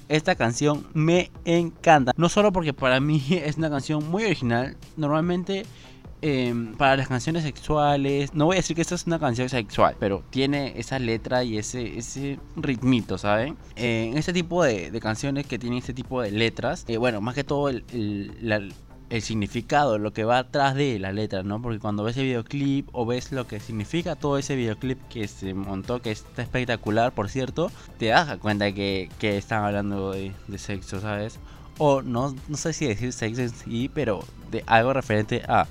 Esta 0.08 0.34
canción 0.34 0.86
me 0.92 1.30
encanta. 1.44 2.12
No 2.16 2.28
solo 2.28 2.52
porque 2.52 2.72
para 2.72 3.00
mí 3.00 3.22
es 3.30 3.56
una 3.56 3.70
canción 3.70 4.10
muy 4.10 4.24
original. 4.24 4.76
Normalmente 4.96 5.64
Em, 6.26 6.74
para 6.76 6.96
las 6.96 7.06
canciones 7.06 7.42
sexuales, 7.42 8.32
no 8.32 8.46
voy 8.46 8.54
a 8.54 8.60
decir 8.60 8.74
que 8.74 8.80
esta 8.80 8.94
es 8.94 9.06
una 9.06 9.18
canción 9.18 9.50
sexual, 9.50 9.94
pero 10.00 10.24
tiene 10.30 10.72
esa 10.80 10.98
letra 10.98 11.44
y 11.44 11.58
ese, 11.58 11.98
ese 11.98 12.38
ritmito, 12.56 13.18
¿saben? 13.18 13.58
Eh, 13.76 14.10
este 14.14 14.32
tipo 14.32 14.64
de, 14.64 14.98
canciones 15.02 15.46
que 15.46 15.58
tienen 15.58 15.80
este 15.80 15.92
tipo 15.92 16.22
de 16.22 16.30
letras, 16.30 16.86
eh, 16.88 16.96
bueno, 16.96 17.20
más 17.20 17.34
que 17.34 17.44
todo 17.44 17.68
el, 17.68 17.84
el, 17.92 19.20
significado, 19.20 19.98
lo 19.98 20.14
que 20.14 20.24
va 20.24 20.38
atrás 20.38 20.74
de 20.74 20.98
la 20.98 21.12
letra, 21.12 21.42
¿no? 21.42 21.60
Porque 21.60 21.78
cuando 21.78 22.04
ves 22.04 22.16
el 22.16 22.24
videoclip 22.24 22.88
o 22.92 23.04
ves 23.04 23.30
lo 23.30 23.46
que 23.46 23.60
significa 23.60 24.16
todo 24.16 24.38
ese 24.38 24.56
videoclip 24.56 24.98
que 25.08 25.28
se 25.28 25.52
montó, 25.52 26.00
que 26.00 26.10
está 26.10 26.40
espectacular, 26.40 27.12
por 27.12 27.28
cierto, 27.28 27.70
te 27.98 28.06
das 28.06 28.38
cuenta 28.38 28.72
que, 28.72 29.10
que 29.18 29.36
están 29.36 29.62
hablando 29.62 30.12
de, 30.12 30.32
de 30.48 30.56
sexo, 30.56 31.02
¿sabes? 31.02 31.38
O 31.76 32.00
no, 32.00 32.34
no 32.48 32.56
sé 32.56 32.72
si 32.72 32.86
decir 32.86 33.12
sexo 33.12 33.42
en 33.42 33.50
sí, 33.50 33.90
pero 33.92 34.24
de 34.50 34.64
algo 34.66 34.94
referente 34.94 35.42
a 35.46 35.66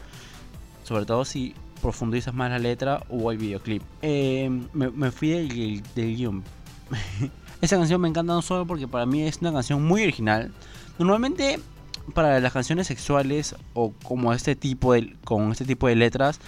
sobre 0.84 1.06
todo 1.06 1.26
si 1.26 1.54
profundizas 1.82 2.34
más 2.34 2.50
la 2.50 2.60
letra 2.60 3.04
o 3.10 3.32
el 3.32 3.38
videoclip. 3.38 3.84
Eh, 4.02 4.50
me, 4.74 5.12
fui 5.12 5.30
del, 5.30 5.84
del 5.96 6.16
guion. 6.16 6.44
Esa 7.62 7.78
canción 7.78 8.02
me 8.02 8.10
encanta 8.10 8.34
no 8.34 8.42
solo 8.42 8.66
porque 8.66 8.88
para 8.88 9.06
mí 9.06 9.22
es 9.24 9.40
una 9.42 9.54
canción 9.54 9.86
muy 9.86 10.04
original. 10.04 10.52
Normalmente 10.98 11.60
para 12.14 12.40
las 12.40 12.54
canciones 12.54 12.88
sexuales 12.88 13.56
o 13.74 13.94
como 14.04 14.34
este 14.34 14.56
tipo 14.56 14.94
de, 14.94 15.16
con 15.24 15.52
este 15.52 15.66
tipo 15.66 15.88
de 15.88 15.96
letras 15.96 16.40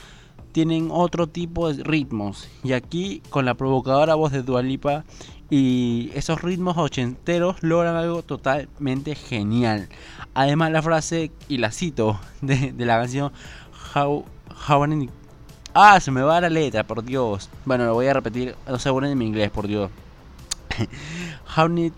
tienen 0.51 0.89
otro 0.91 1.27
tipo 1.27 1.71
de 1.71 1.83
ritmos. 1.83 2.47
Y 2.63 2.73
aquí 2.73 3.21
con 3.29 3.45
la 3.45 3.55
provocadora 3.55 4.15
voz 4.15 4.31
de 4.31 4.41
Dualipa 4.41 5.03
y 5.49 6.11
esos 6.15 6.41
ritmos 6.41 6.77
ochenteros 6.77 7.61
logran 7.61 7.95
algo 7.95 8.23
totalmente 8.23 9.15
genial. 9.15 9.89
Además 10.33 10.71
la 10.71 10.81
frase, 10.81 11.31
y 11.47 11.57
la 11.57 11.71
cito 11.71 12.19
de, 12.41 12.71
de 12.71 12.85
la 12.85 12.99
canción, 12.99 13.31
How, 13.93 14.25
how 14.67 14.85
Ah, 15.73 15.99
se 15.99 16.09
me 16.09 16.21
va 16.21 16.39
la 16.39 16.49
letra, 16.49 16.83
por 16.83 17.03
Dios. 17.03 17.49
Bueno, 17.65 17.85
lo 17.85 17.93
voy 17.93 18.07
a 18.07 18.13
repetir. 18.13 18.55
No 18.65 18.79
sé, 18.79 18.89
bueno 18.89 19.07
en 19.07 19.17
mi 19.17 19.25
inglés, 19.25 19.51
por 19.51 19.67
Dios. 19.67 19.91
how 21.57 21.67
need 21.67 21.93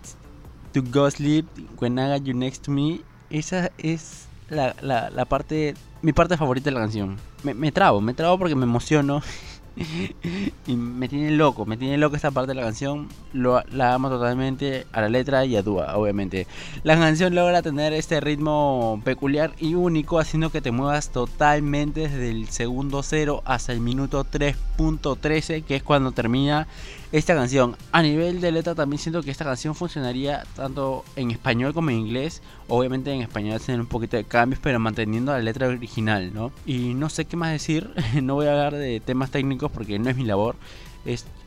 to 0.73 0.81
go 0.81 1.09
sleep 1.11 1.45
when 1.79 1.99
I 1.99 2.17
got 2.17 2.23
you 2.23 2.33
next 2.33 2.63
to 2.63 2.71
me. 2.71 3.01
Esa 3.29 3.71
es 3.77 4.27
la, 4.49 4.75
la, 4.81 5.09
la 5.11 5.25
parte, 5.25 5.75
mi 6.01 6.13
parte 6.13 6.37
favorita 6.37 6.65
de 6.65 6.71
la 6.71 6.79
canción. 6.81 7.17
Me, 7.43 7.53
me 7.53 7.71
trabo, 7.71 8.01
me 8.01 8.13
trabo 8.13 8.37
porque 8.39 8.55
me 8.55 8.63
emociono. 8.63 9.21
y 10.67 10.75
me 10.75 11.07
tiene 11.07 11.31
loco, 11.31 11.65
me 11.65 11.77
tiene 11.77 11.97
loco 11.97 12.15
esta 12.15 12.31
parte 12.31 12.49
de 12.49 12.55
la 12.55 12.63
canción. 12.63 13.07
Lo, 13.33 13.63
la 13.71 13.93
amo 13.93 14.09
totalmente 14.09 14.87
a 14.91 15.01
la 15.01 15.09
letra 15.09 15.45
y 15.45 15.55
a 15.55 15.61
Dua, 15.61 15.95
obviamente. 15.95 16.47
La 16.83 16.97
canción 16.97 17.35
logra 17.35 17.61
tener 17.61 17.93
este 17.93 18.19
ritmo 18.19 19.01
peculiar 19.03 19.53
y 19.59 19.75
único, 19.75 20.19
haciendo 20.19 20.49
que 20.49 20.61
te 20.61 20.71
muevas 20.71 21.09
totalmente 21.09 22.01
desde 22.01 22.29
el 22.29 22.49
segundo 22.49 23.03
cero 23.03 23.41
hasta 23.45 23.73
el 23.73 23.79
minuto 23.79 24.25
3.13, 24.25 25.63
que 25.63 25.75
es 25.75 25.83
cuando 25.83 26.11
termina 26.11 26.67
esta 27.11 27.35
canción. 27.35 27.75
A 27.91 28.01
nivel 28.01 28.41
de 28.41 28.51
letra 28.51 28.75
también 28.75 28.99
siento 28.99 29.23
que 29.23 29.31
esta 29.31 29.45
canción 29.45 29.75
funcionaría 29.75 30.43
tanto 30.55 31.05
en 31.15 31.31
español 31.31 31.73
como 31.73 31.89
en 31.89 31.97
inglés. 31.97 32.41
Obviamente 32.67 33.11
en 33.11 33.21
español 33.21 33.55
hacen 33.55 33.79
un 33.79 33.87
poquito 33.87 34.17
de 34.17 34.25
cambios, 34.25 34.59
pero 34.61 34.79
manteniendo 34.79 35.31
la 35.31 35.39
letra 35.39 35.67
original, 35.67 36.33
¿no? 36.33 36.51
Y 36.65 36.93
no 36.93 37.09
sé 37.09 37.25
qué 37.25 37.37
más 37.37 37.51
decir, 37.51 37.91
no 38.21 38.35
voy 38.35 38.47
a 38.47 38.51
hablar 38.51 38.75
de 38.75 38.99
temas 38.99 39.31
técnicos 39.31 39.71
porque 39.71 39.99
no 39.99 40.09
es 40.09 40.15
mi 40.17 40.25
labor. 40.25 40.55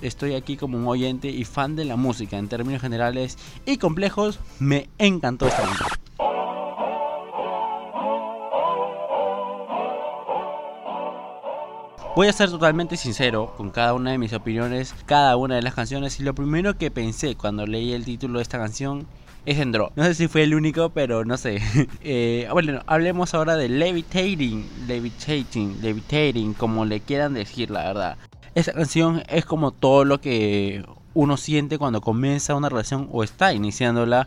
estoy 0.00 0.35
aquí 0.35 0.57
como 0.57 0.79
un 0.79 0.88
oyente 0.88 1.29
y 1.29 1.45
fan 1.45 1.76
de 1.76 1.85
la 1.85 1.97
música 1.97 2.38
en 2.38 2.49
términos 2.49 2.81
generales 2.81 3.37
y 3.67 3.76
complejos. 3.76 4.40
Me 4.59 4.88
encantó 4.99 5.47
esta 5.47 5.62
canción. 5.62 6.10
Voy 12.17 12.26
a 12.26 12.33
ser 12.33 12.50
totalmente 12.50 12.97
sincero 12.97 13.55
con 13.57 13.71
cada 13.71 13.95
una 13.95 14.11
de 14.11 14.19
mis 14.19 14.33
opiniones, 14.33 14.95
cada 15.07 15.37
una 15.37 15.55
de 15.55 15.62
las 15.62 15.75
canciones 15.75 16.19
y 16.19 16.25
lo 16.25 16.35
primero 16.35 16.76
que 16.76 16.90
pensé 16.90 17.37
cuando 17.37 17.67
leí 17.67 17.93
el 17.93 18.05
título 18.05 18.40
de 18.40 18.43
esta 18.43 18.59
canción 18.59 19.07
es 19.47 19.59
Endro. 19.59 19.93
No 19.95 20.02
sé 20.02 20.14
si 20.14 20.26
fue 20.26 20.43
el 20.43 20.55
único, 20.55 20.90
pero 20.90 21.25
no 21.25 21.37
sé. 21.37 21.62
Eh, 22.02 22.49
bueno, 22.50 22.83
hablemos 22.87 23.33
ahora 23.33 23.57
de 23.57 23.69
Levitating, 23.69 24.69
Levitating, 24.88 25.81
Levitating, 25.81 26.55
como 26.55 26.85
le 26.85 27.00
quieran 27.00 27.35
decir, 27.35 27.71
la 27.71 27.85
verdad. 27.85 28.17
Esta 28.57 28.73
canción 28.73 29.23
es 29.29 29.45
como 29.45 29.71
todo 29.71 30.05
lo 30.05 30.21
que 30.21 30.85
uno 31.14 31.37
siente 31.37 31.79
cuando 31.79 32.00
comienza 32.00 32.57
una 32.57 32.69
relación 32.69 33.09
o 33.12 33.23
está 33.23 33.52
iniciándola. 33.52 34.26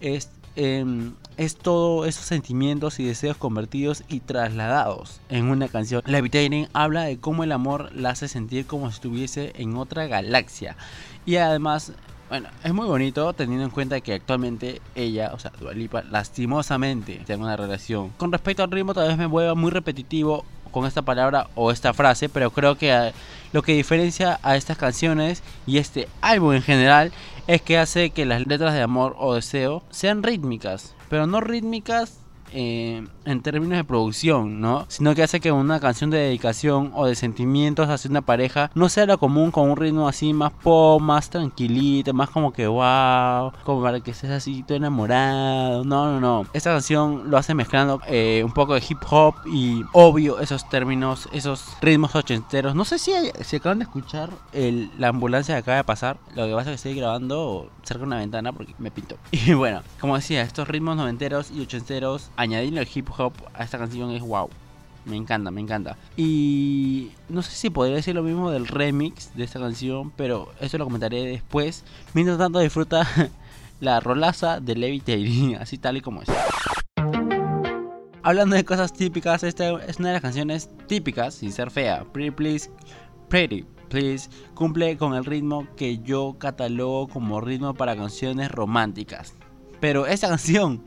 Es 0.00 0.28
Em, 0.54 1.14
es 1.36 1.56
todo 1.56 2.06
esos 2.06 2.24
sentimientos 2.24 3.00
y 3.00 3.04
deseos 3.04 3.36
convertidos 3.36 4.04
y 4.08 4.20
trasladados 4.20 5.20
en 5.28 5.46
una 5.46 5.68
canción. 5.68 6.02
Levitating 6.06 6.68
habla 6.72 7.02
de 7.02 7.18
cómo 7.18 7.44
el 7.44 7.52
amor 7.52 7.90
la 7.94 8.10
hace 8.10 8.28
sentir 8.28 8.66
como 8.66 8.90
si 8.90 8.94
estuviese 8.94 9.52
en 9.56 9.76
otra 9.76 10.06
galaxia. 10.06 10.76
Y 11.24 11.36
además, 11.36 11.92
bueno, 12.28 12.48
es 12.64 12.72
muy 12.72 12.86
bonito 12.86 13.32
teniendo 13.32 13.64
en 13.64 13.70
cuenta 13.70 14.00
que 14.00 14.14
actualmente 14.14 14.80
ella, 14.94 15.32
o 15.34 15.38
sea, 15.38 15.52
Dualipa, 15.58 16.02
lastimosamente 16.02 17.20
tiene 17.26 17.42
una 17.42 17.56
relación. 17.56 18.10
Con 18.16 18.32
respecto 18.32 18.62
al 18.62 18.70
ritmo, 18.70 18.94
tal 18.94 19.08
vez 19.08 19.18
me 19.18 19.26
vuelva 19.26 19.54
muy 19.54 19.70
repetitivo 19.70 20.44
con 20.72 20.86
esta 20.86 21.02
palabra 21.02 21.48
o 21.54 21.70
esta 21.70 21.92
frase, 21.92 22.28
pero 22.28 22.50
creo 22.50 22.76
que 22.76 22.90
eh, 22.92 23.12
lo 23.52 23.62
que 23.62 23.74
diferencia 23.74 24.40
a 24.42 24.56
estas 24.56 24.78
canciones 24.78 25.42
y 25.66 25.78
este 25.78 26.08
álbum 26.20 26.54
en 26.54 26.62
general 26.62 27.12
es 27.46 27.62
que 27.62 27.78
hace 27.78 28.10
que 28.10 28.24
las 28.24 28.46
letras 28.46 28.74
de 28.74 28.82
amor 28.82 29.16
o 29.18 29.34
deseo 29.34 29.82
sean 29.90 30.22
rítmicas, 30.22 30.94
pero 31.08 31.26
no 31.26 31.40
rítmicas 31.40 32.18
eh, 32.52 33.06
en 33.24 33.42
términos 33.42 33.76
de 33.76 33.84
producción, 33.84 34.60
¿no? 34.60 34.84
Sino 34.88 35.14
que 35.14 35.22
hace 35.22 35.40
que 35.40 35.52
una 35.52 35.80
canción 35.80 36.10
de 36.10 36.18
dedicación 36.18 36.92
o 36.94 37.06
de 37.06 37.14
sentimientos 37.14 37.88
hacia 37.88 38.10
una 38.10 38.22
pareja 38.22 38.70
no 38.74 38.88
sea 38.88 39.06
lo 39.06 39.18
común 39.18 39.50
con 39.50 39.70
un 39.70 39.76
ritmo 39.76 40.08
así 40.08 40.32
más 40.32 40.52
pop, 40.52 41.00
más 41.00 41.30
tranquilito, 41.30 42.12
más 42.12 42.30
como 42.30 42.52
que 42.52 42.66
wow, 42.66 43.52
como 43.64 43.82
para 43.82 44.00
que 44.00 44.10
estés 44.10 44.30
así 44.30 44.62
todo 44.62 44.76
enamorado. 44.76 45.84
No, 45.84 46.12
no, 46.12 46.20
no. 46.20 46.46
Esta 46.52 46.72
canción 46.72 47.30
lo 47.30 47.38
hace 47.38 47.54
mezclando 47.54 48.00
eh, 48.06 48.42
un 48.44 48.52
poco 48.52 48.74
de 48.74 48.82
hip 48.88 48.98
hop 49.10 49.34
y 49.46 49.82
obvio 49.92 50.40
esos 50.40 50.68
términos, 50.68 51.28
esos 51.32 51.76
ritmos 51.80 52.14
ochenteros. 52.14 52.74
No 52.74 52.84
sé 52.84 52.98
si, 52.98 53.12
se 53.42 53.56
acaban 53.56 53.78
de 53.78 53.84
escuchar 53.84 54.30
la 54.52 55.08
ambulancia 55.08 55.54
que 55.54 55.60
acaba 55.60 55.76
de 55.78 55.84
pasar. 55.84 56.18
Lo 56.34 56.46
que 56.46 56.52
pasa 56.52 56.72
es 56.72 56.82
que 56.82 56.88
estoy 56.88 57.00
grabando 57.00 57.70
cerca 57.82 58.00
de 58.00 58.06
una 58.06 58.18
ventana 58.18 58.52
porque 58.52 58.74
me 58.78 58.90
pinto. 58.90 59.16
Y 59.44 59.54
bueno, 59.54 59.82
como 60.00 60.14
decía, 60.14 60.42
estos 60.42 60.68
ritmos 60.68 60.96
noventeros 60.96 61.50
y 61.50 61.60
ochenteros 61.60 62.30
añadiendo 62.36 62.80
el 62.80 62.88
hip 62.92 63.08
hop 63.10 63.11
a 63.54 63.64
esta 63.64 63.78
canción 63.78 64.10
es 64.10 64.22
wow. 64.22 64.48
Me 65.04 65.16
encanta, 65.16 65.50
me 65.50 65.60
encanta. 65.60 65.96
Y 66.16 67.10
no 67.28 67.42
sé 67.42 67.50
si 67.52 67.70
podría 67.70 67.96
decir 67.96 68.14
lo 68.14 68.22
mismo 68.22 68.50
del 68.50 68.68
remix 68.68 69.34
de 69.34 69.44
esta 69.44 69.58
canción, 69.58 70.12
pero 70.12 70.52
eso 70.60 70.78
lo 70.78 70.84
comentaré 70.84 71.24
después. 71.24 71.84
Mientras 72.14 72.38
tanto, 72.38 72.60
disfruta 72.60 73.06
la 73.80 73.98
rolaza 74.00 74.60
de 74.60 74.76
Levitating, 74.76 75.56
así 75.60 75.78
tal 75.78 75.96
y 75.96 76.00
como 76.00 76.22
es. 76.22 76.28
Hablando 78.22 78.54
de 78.54 78.64
cosas 78.64 78.92
típicas, 78.92 79.42
esta 79.42 79.82
es 79.82 79.98
una 79.98 80.08
de 80.08 80.14
las 80.14 80.22
canciones 80.22 80.70
típicas, 80.86 81.34
sin 81.34 81.50
ser 81.50 81.72
fea. 81.72 82.04
Pretty 82.12 82.30
Please, 82.30 82.70
Pretty 83.28 83.64
Please, 83.88 84.30
cumple 84.54 84.96
con 84.96 85.14
el 85.14 85.24
ritmo 85.24 85.66
que 85.76 85.98
yo 85.98 86.36
catalogo 86.38 87.08
como 87.08 87.40
ritmo 87.40 87.74
para 87.74 87.96
canciones 87.96 88.50
románticas. 88.52 89.34
Pero 89.82 90.06
esta 90.06 90.28
canción 90.34 90.80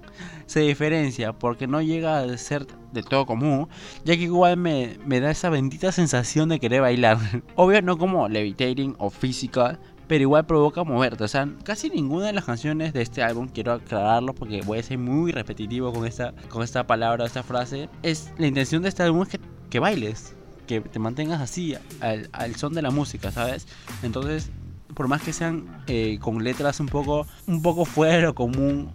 se 0.45 0.61
diferencia 0.61 1.33
porque 1.33 1.67
no 1.67 1.81
llega 1.81 2.19
a 2.19 2.37
ser 2.37 2.65
de 2.93 3.03
todo 3.03 3.25
común, 3.25 3.67
ya 4.05 4.15
que 4.15 4.23
igual 4.23 4.55
me, 4.55 4.97
da 5.19 5.29
esa 5.29 5.49
bendita 5.49 5.91
sensación 5.91 6.47
de 6.47 6.61
querer 6.61 6.81
bailar. 6.81 7.17
Obvio 7.55 7.81
no 7.81 7.97
como 7.97 8.29
levitating 8.29 8.95
o 8.97 9.09
physical, 9.09 9.79
pero 10.07 10.21
igual 10.21 10.45
provoca 10.45 10.85
moverte. 10.85 11.25
O 11.25 11.27
sea, 11.27 11.49
casi 11.63 11.89
ninguna 11.89 12.27
de 12.27 12.33
las 12.33 12.45
canciones 12.45 12.93
de 12.93 13.01
este 13.01 13.21
álbum, 13.21 13.49
quiero 13.49 13.73
aclararlo 13.73 14.33
porque 14.33 14.61
voy 14.61 14.79
a 14.79 14.83
ser 14.83 14.97
muy 14.97 15.33
repetitivo 15.33 15.91
con 15.91 16.07
esta, 16.07 16.33
con 16.47 16.63
esta 16.63 16.87
palabra, 16.87 17.25
esta 17.25 17.43
frase, 17.43 17.89
es 18.01 18.31
la 18.37 18.47
intención 18.47 18.81
de 18.81 18.89
este 18.89 19.03
álbum 19.03 19.23
es 19.23 19.27
que, 19.27 19.39
que 19.69 19.79
bailes, 19.79 20.35
que 20.67 20.79
te 20.79 20.99
mantengas 20.99 21.41
así, 21.41 21.75
al, 21.99 22.29
al 22.31 22.55
son 22.55 22.73
de 22.73 22.81
la 22.81 22.91
música, 22.91 23.29
¿sabes? 23.29 23.67
Entonces, 24.03 24.51
por 24.95 25.07
más 25.07 25.21
que 25.21 25.33
sean 25.33 25.83
eh, 25.85 26.17
con 26.19 26.43
letras 26.43 26.79
un 26.79 26.87
poco, 26.87 27.27
un 27.45 27.61
poco 27.61 27.85
fuera 27.85 28.27
de 28.27 28.33
común 28.33 28.91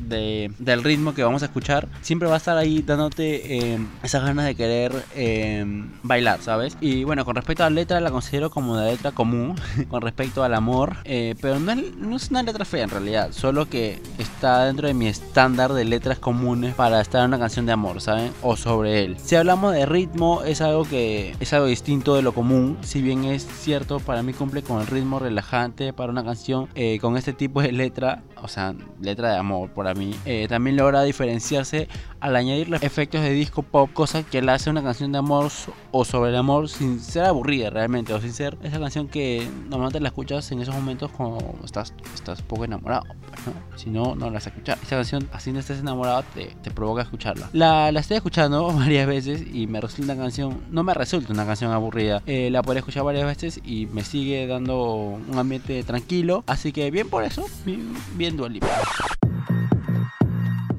de, 0.00 0.50
del 0.58 0.84
ritmo 0.84 1.14
que 1.14 1.22
vamos 1.22 1.42
a 1.42 1.46
escuchar, 1.46 1.88
siempre 2.00 2.28
va 2.28 2.34
a 2.34 2.38
estar 2.38 2.56
ahí 2.56 2.82
dándote 2.82 3.58
eh, 3.58 3.78
esas 4.02 4.22
ganas 4.22 4.46
de 4.46 4.54
querer 4.54 4.92
eh, 5.14 5.64
bailar, 6.02 6.40
¿sabes? 6.40 6.76
Y 6.80 7.04
bueno, 7.04 7.24
con 7.24 7.34
respecto 7.34 7.64
a 7.64 7.70
la 7.70 7.74
letra, 7.74 8.00
la 8.00 8.10
considero 8.10 8.50
como 8.50 8.72
una 8.72 8.86
letra 8.86 9.10
común 9.12 9.56
con 9.88 10.02
respecto 10.02 10.44
al 10.44 10.54
amor, 10.54 10.96
eh, 11.04 11.34
pero 11.40 11.58
no 11.58 11.72
es, 11.72 11.96
no 11.96 12.16
es, 12.16 12.30
una 12.30 12.42
letra 12.42 12.64
fea 12.64 12.84
en 12.84 12.90
realidad, 12.90 13.32
solo 13.32 13.68
que 13.68 14.00
está 14.18 14.64
dentro 14.64 14.86
de 14.86 14.94
mi 14.94 15.06
estándar 15.08 15.72
de 15.72 15.84
letras 15.84 16.18
comunes 16.18 16.74
para 16.74 17.00
estar 17.00 17.22
en 17.22 17.28
una 17.28 17.38
canción 17.38 17.66
de 17.66 17.72
amor, 17.72 18.00
¿saben? 18.00 18.32
O 18.42 18.56
sobre 18.56 19.04
él. 19.04 19.16
Si 19.18 19.34
hablamos 19.34 19.72
de 19.72 19.86
ritmo, 19.86 20.42
es 20.42 20.60
algo 20.60 20.84
que 20.84 21.34
es 21.40 21.52
algo 21.52 21.66
distinto 21.66 22.14
de 22.14 22.22
lo 22.22 22.32
común, 22.32 22.78
si 22.82 23.02
bien 23.02 23.24
es 23.24 23.46
cierto, 23.46 23.98
para 23.98 24.22
mí 24.22 24.32
cumple 24.32 24.62
con 24.62 24.80
el 24.80 24.86
ritmo 24.86 25.18
relajante 25.18 25.92
para 25.92 26.12
una 26.12 26.24
canción 26.24 26.68
con 27.00 27.16
este 27.16 27.32
tipo 27.32 27.62
de 27.62 27.72
letra, 27.72 28.22
o 28.42 28.48
sea, 28.48 28.74
letra 29.00 29.32
de 29.32 29.38
amor 29.38 29.47
por 29.74 29.96
mí. 29.96 30.14
Eh, 30.24 30.46
también 30.48 30.76
logra 30.76 31.02
diferenciarse 31.02 31.88
al 32.20 32.36
añadirle 32.36 32.78
efectos 32.82 33.22
de 33.22 33.30
disco 33.30 33.62
pop, 33.62 33.90
cosa 33.92 34.22
que 34.22 34.42
le 34.42 34.52
hace 34.52 34.70
una 34.70 34.82
canción 34.82 35.12
de 35.12 35.18
amor 35.18 35.50
o 35.92 36.04
sobre 36.04 36.30
el 36.30 36.36
amor 36.36 36.68
sin 36.68 37.00
ser 37.00 37.24
aburrida 37.24 37.70
realmente, 37.70 38.12
o 38.12 38.20
sin 38.20 38.32
ser 38.32 38.58
esa 38.62 38.78
canción 38.78 39.08
que 39.08 39.48
normalmente 39.68 40.00
la 40.00 40.08
escuchas 40.08 40.50
en 40.52 40.60
esos 40.60 40.74
momentos 40.74 41.10
cuando 41.12 41.58
estás, 41.64 41.94
estás 42.14 42.42
poco 42.42 42.64
enamorado. 42.64 43.04
Pues, 43.44 43.82
si 43.82 43.90
no, 43.90 44.14
no 44.14 44.26
la 44.26 44.32
vas 44.32 44.46
a 44.46 44.50
escuchar. 44.50 44.78
Esta 44.82 44.96
canción, 44.96 45.28
así 45.32 45.52
no 45.52 45.60
estés 45.60 45.78
enamorado, 45.78 46.24
te, 46.34 46.46
te 46.62 46.70
provoca 46.70 47.02
escucharla. 47.02 47.48
La, 47.52 47.92
la, 47.92 48.00
estoy 48.00 48.16
escuchando 48.16 48.72
varias 48.72 49.06
veces 49.06 49.42
y 49.52 49.66
me 49.66 49.80
resulta 49.80 50.12
una 50.12 50.22
canción, 50.22 50.60
no 50.70 50.82
me 50.82 50.94
resulta 50.94 51.32
una 51.32 51.46
canción 51.46 51.72
aburrida. 51.72 52.22
Eh, 52.26 52.50
la 52.50 52.62
puedo 52.62 52.78
escuchar 52.78 53.04
varias 53.04 53.26
veces 53.26 53.60
y 53.64 53.86
me 53.86 54.04
sigue 54.04 54.46
dando 54.46 54.92
un 54.92 55.38
ambiente 55.38 55.82
tranquilo. 55.84 56.44
Así 56.46 56.72
que 56.72 56.90
bien 56.90 57.08
por 57.08 57.24
eso, 57.24 57.46
bien, 57.64 57.94
bien 58.16 58.36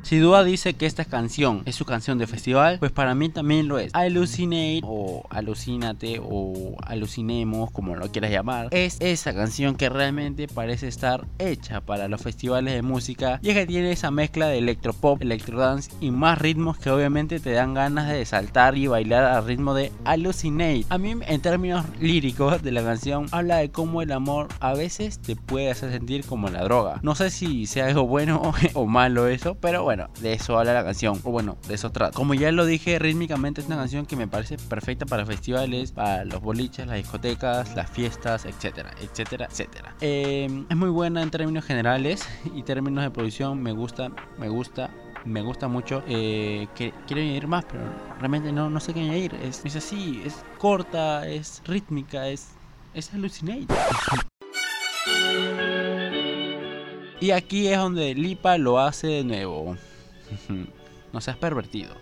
si 0.09 0.17
Dua 0.17 0.43
dice 0.43 0.73
que 0.73 0.87
esta 0.87 1.05
canción 1.05 1.61
es 1.65 1.75
su 1.75 1.85
canción 1.85 2.17
de 2.17 2.25
festival, 2.25 2.79
pues 2.79 2.91
para 2.91 3.13
mí 3.13 3.29
también 3.29 3.67
lo 3.67 3.77
es. 3.77 3.93
Alucinate 3.93 4.81
o 4.83 5.21
Alucínate 5.29 6.19
o 6.19 6.75
Alucinemos, 6.81 7.69
como 7.69 7.95
lo 7.95 8.11
quieras 8.11 8.31
llamar, 8.31 8.69
es 8.71 8.97
esa 9.01 9.35
canción 9.35 9.75
que 9.75 9.87
realmente 9.87 10.47
parece 10.47 10.87
estar 10.87 11.27
hecha 11.37 11.81
para 11.81 12.07
los 12.07 12.23
festivales 12.23 12.73
de 12.73 12.81
música 12.81 13.39
y 13.43 13.49
es 13.49 13.55
que 13.55 13.67
tiene 13.67 13.91
esa 13.91 14.09
mezcla 14.09 14.47
de 14.47 14.57
electropop, 14.57 15.21
electrodance 15.21 15.91
y 16.01 16.09
más 16.09 16.39
ritmos 16.39 16.79
que 16.79 16.89
obviamente 16.89 17.39
te 17.39 17.51
dan 17.51 17.75
ganas 17.75 18.09
de 18.09 18.25
saltar 18.25 18.79
y 18.79 18.87
bailar 18.87 19.25
al 19.25 19.45
ritmo 19.45 19.75
de 19.75 19.91
Alucinate. 20.05 20.87
A 20.89 20.97
mí 20.97 21.13
en 21.21 21.41
términos 21.41 21.85
líricos 21.99 22.63
de 22.63 22.71
la 22.71 22.81
canción 22.81 23.27
habla 23.31 23.57
de 23.57 23.69
cómo 23.69 24.01
el 24.01 24.11
amor 24.11 24.47
a 24.59 24.73
veces 24.73 25.19
te 25.19 25.35
puede 25.35 25.69
hacer 25.69 25.91
sentir 25.91 26.25
como 26.25 26.49
la 26.49 26.63
droga. 26.63 26.99
No 27.03 27.13
sé 27.13 27.29
si 27.29 27.67
sea 27.67 27.85
algo 27.85 28.07
bueno 28.07 28.53
o 28.73 28.87
malo 28.87 29.27
eso, 29.27 29.53
pero 29.53 29.83
bueno 29.83 29.98
de 30.19 30.33
eso 30.33 30.57
habla 30.57 30.73
la 30.73 30.83
canción. 30.83 31.19
O 31.23 31.31
bueno, 31.31 31.57
de 31.67 31.75
eso 31.75 31.91
trata. 31.91 32.15
Como 32.15 32.33
ya 32.33 32.51
lo 32.51 32.65
dije, 32.65 32.99
rítmicamente 32.99 33.61
es 33.61 33.67
una 33.67 33.77
canción 33.77 34.05
que 34.05 34.15
me 34.15 34.27
parece 34.27 34.57
perfecta 34.57 35.05
para 35.05 35.25
festivales, 35.25 35.91
para 35.91 36.25
los 36.25 36.41
boliches, 36.41 36.87
las 36.87 36.97
discotecas, 36.97 37.75
las 37.75 37.89
fiestas, 37.89 38.45
etcétera, 38.45 38.91
etcétera, 39.01 39.47
etcétera. 39.49 39.95
Em, 40.01 40.65
es 40.69 40.77
muy 40.77 40.89
buena 40.89 41.21
en 41.21 41.29
términos 41.29 41.65
generales 41.65 42.27
y 42.55 42.63
términos 42.63 43.03
de 43.03 43.11
producción. 43.11 43.61
Me 43.61 43.71
gusta, 43.71 44.09
me 44.37 44.49
gusta, 44.49 44.89
me 45.25 45.41
gusta 45.41 45.67
mucho. 45.67 46.03
Eh, 46.07 46.67
quiero 46.75 47.21
añadir 47.21 47.47
más, 47.47 47.65
pero 47.65 47.83
realmente 48.19 48.51
no, 48.51 48.69
no 48.69 48.79
sé 48.79 48.93
qué 48.93 49.01
añadir. 49.01 49.35
Es, 49.35 49.65
es 49.65 49.75
así, 49.75 50.21
es 50.25 50.43
corta, 50.57 51.27
es 51.27 51.61
rítmica, 51.65 52.27
es, 52.27 52.49
es 52.93 53.13
alucinante. 53.13 53.73
Y 57.21 57.31
aquí 57.31 57.67
es 57.67 57.77
donde 57.77 58.15
Lipa 58.15 58.57
lo 58.57 58.79
hace 58.79 59.07
de 59.07 59.23
nuevo. 59.25 59.75
No 61.13 61.21
seas 61.21 61.37
pervertido. 61.37 61.93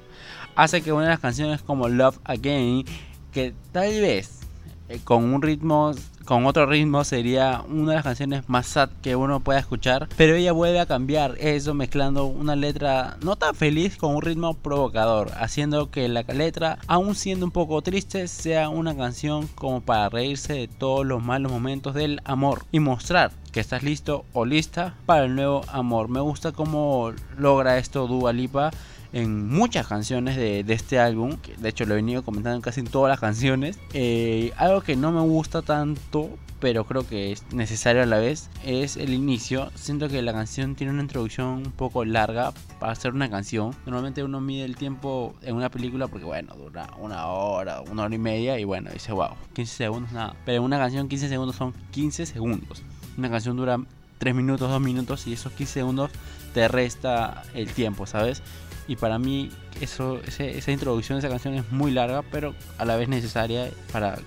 Hace 0.56 0.82
que 0.82 0.92
una 0.92 1.04
de 1.04 1.10
las 1.10 1.20
canciones 1.20 1.62
como 1.62 1.88
Love 1.88 2.20
Again, 2.24 2.86
que 3.32 3.54
tal 3.72 4.02
vez 4.02 4.42
eh, 4.90 5.00
con 5.04 5.26
un 5.26 5.42
ritmo, 5.42 5.92
con 6.26 6.46
otro 6.46 6.66
ritmo 6.66 7.04
sería 7.04 7.62
una 7.68 7.92
de 7.92 7.96
las 7.98 8.04
canciones 8.04 8.48
más 8.48 8.68
sad 8.68 8.90
que 9.02 9.16
uno 9.18 9.42
pueda 9.42 9.60
escuchar, 9.60 10.08
pero 10.16 10.36
ella 10.36 10.54
vuelve 10.54 10.80
a 10.80 10.86
cambiar 10.86 11.36
eso 11.40 11.74
mezclando 11.74 12.26
una 12.26 12.56
letra 12.56 13.18
no 13.22 13.36
tan 13.36 13.54
feliz 13.54 13.98
con 13.98 14.16
un 14.16 14.22
ritmo 14.22 14.54
provocador, 14.54 15.32
haciendo 15.38 15.92
que 15.92 16.08
la 16.08 16.22
letra, 16.22 16.80
aún 16.88 17.16
siendo 17.16 17.46
un 17.46 17.52
poco 17.52 17.82
triste, 17.82 18.28
sea 18.30 18.70
una 18.70 18.96
canción 18.96 19.48
como 19.56 19.82
para 19.82 20.10
reírse 20.10 20.54
de 20.54 20.68
todos 20.70 21.06
los 21.06 21.22
malos 21.22 21.52
momentos 21.52 21.94
del 21.94 22.22
amor 22.24 22.64
y 22.72 22.80
mostrar 22.80 23.32
que 23.58 23.62
estás 23.62 23.82
listo 23.82 24.24
o 24.34 24.46
lista 24.46 24.94
para 25.08 25.26
el 25.26 25.34
nuevo 25.34 25.64
amor. 25.70 26.10
Me 26.10 26.20
gusta 26.20 26.52
cómo 26.52 27.12
logra 27.40 27.80
esto 27.80 28.06
Dua 28.06 28.32
Lipa 28.32 28.70
en 29.14 29.50
muchas 29.50 29.88
canciones 29.88 30.36
de, 30.36 30.64
este 30.68 31.00
álbum. 31.00 31.38
de 31.58 31.70
hecho 31.70 31.88
lo 31.88 31.94
he 31.94 31.96
venido 31.96 32.22
comentando 32.22 32.58
en 32.58 32.62
casi 32.62 32.82
en 32.82 32.86
todas 32.86 33.10
las 33.10 33.20
canciones. 33.20 33.80
Eh, 33.96 34.54
algo 34.58 34.82
que 34.82 34.96
no 34.96 35.12
me 35.12 35.22
gusta 35.22 35.64
tanto, 35.64 36.30
pero 36.60 36.86
creo 36.86 37.08
que 37.08 37.32
es 37.32 37.52
necesario 37.52 38.04
a 38.04 38.06
la 38.06 38.20
vez, 38.20 38.52
es 38.64 38.96
el 38.96 39.12
inicio. 39.12 39.72
Siento 39.74 40.08
que 40.08 40.22
la 40.22 40.34
canción 40.34 40.76
tiene 40.76 40.94
una 40.94 41.02
introducción 41.02 41.48
un 41.48 41.72
poco 41.72 42.06
larga 42.06 42.54
para 42.80 42.92
hacer 42.92 43.12
una 43.12 43.28
canción. 43.28 43.76
Normalmente 43.88 44.24
uno 44.24 44.40
mide 44.40 44.66
el 44.66 44.76
tiempo 44.76 45.34
en 45.42 45.56
una 45.56 45.72
película 45.72 46.08
porque 46.08 46.28
bueno, 46.28 46.54
dura 46.54 46.92
una 47.00 47.26
hora, 47.26 47.82
una 47.82 48.04
hora 48.04 48.14
y 48.14 48.20
media 48.20 48.60
y 48.60 48.66
bueno, 48.66 48.92
dice 48.94 49.14
wow, 49.14 49.32
15 49.56 49.78
segundos 49.78 50.12
nada. 50.12 50.36
Pero 50.46 50.60
en 50.60 50.64
una 50.64 50.78
canción 50.78 51.08
15 51.08 51.28
segundos 51.28 51.56
son 51.56 51.74
15 51.90 52.28
segundos. 52.28 52.84
Una 53.18 53.30
canción 53.30 53.58
dura 53.58 53.80
3 54.20 54.36
minutos, 54.36 54.70
2 54.70 54.80
minutos 54.82 55.28
y 55.28 55.34
esos 55.34 55.52
15 55.54 55.74
segundos 55.74 56.12
te 56.54 56.68
resta 56.68 57.44
el 57.54 57.72
tiempo, 57.72 58.06
¿sabes? 58.06 58.42
Y 58.88 58.96
para 58.96 59.20
mí 59.20 59.50
eso, 59.82 60.22
esa 60.26 60.72
introducción 60.72 61.18
de 61.18 61.20
esa 61.20 61.30
canción 61.30 61.56
es 61.56 61.72
muy 61.72 61.92
larga, 61.92 62.22
pero 62.32 62.56
a 62.78 62.86
la 62.86 62.96
vez 62.96 63.10
necesaria 63.10 63.70
para 63.92 64.20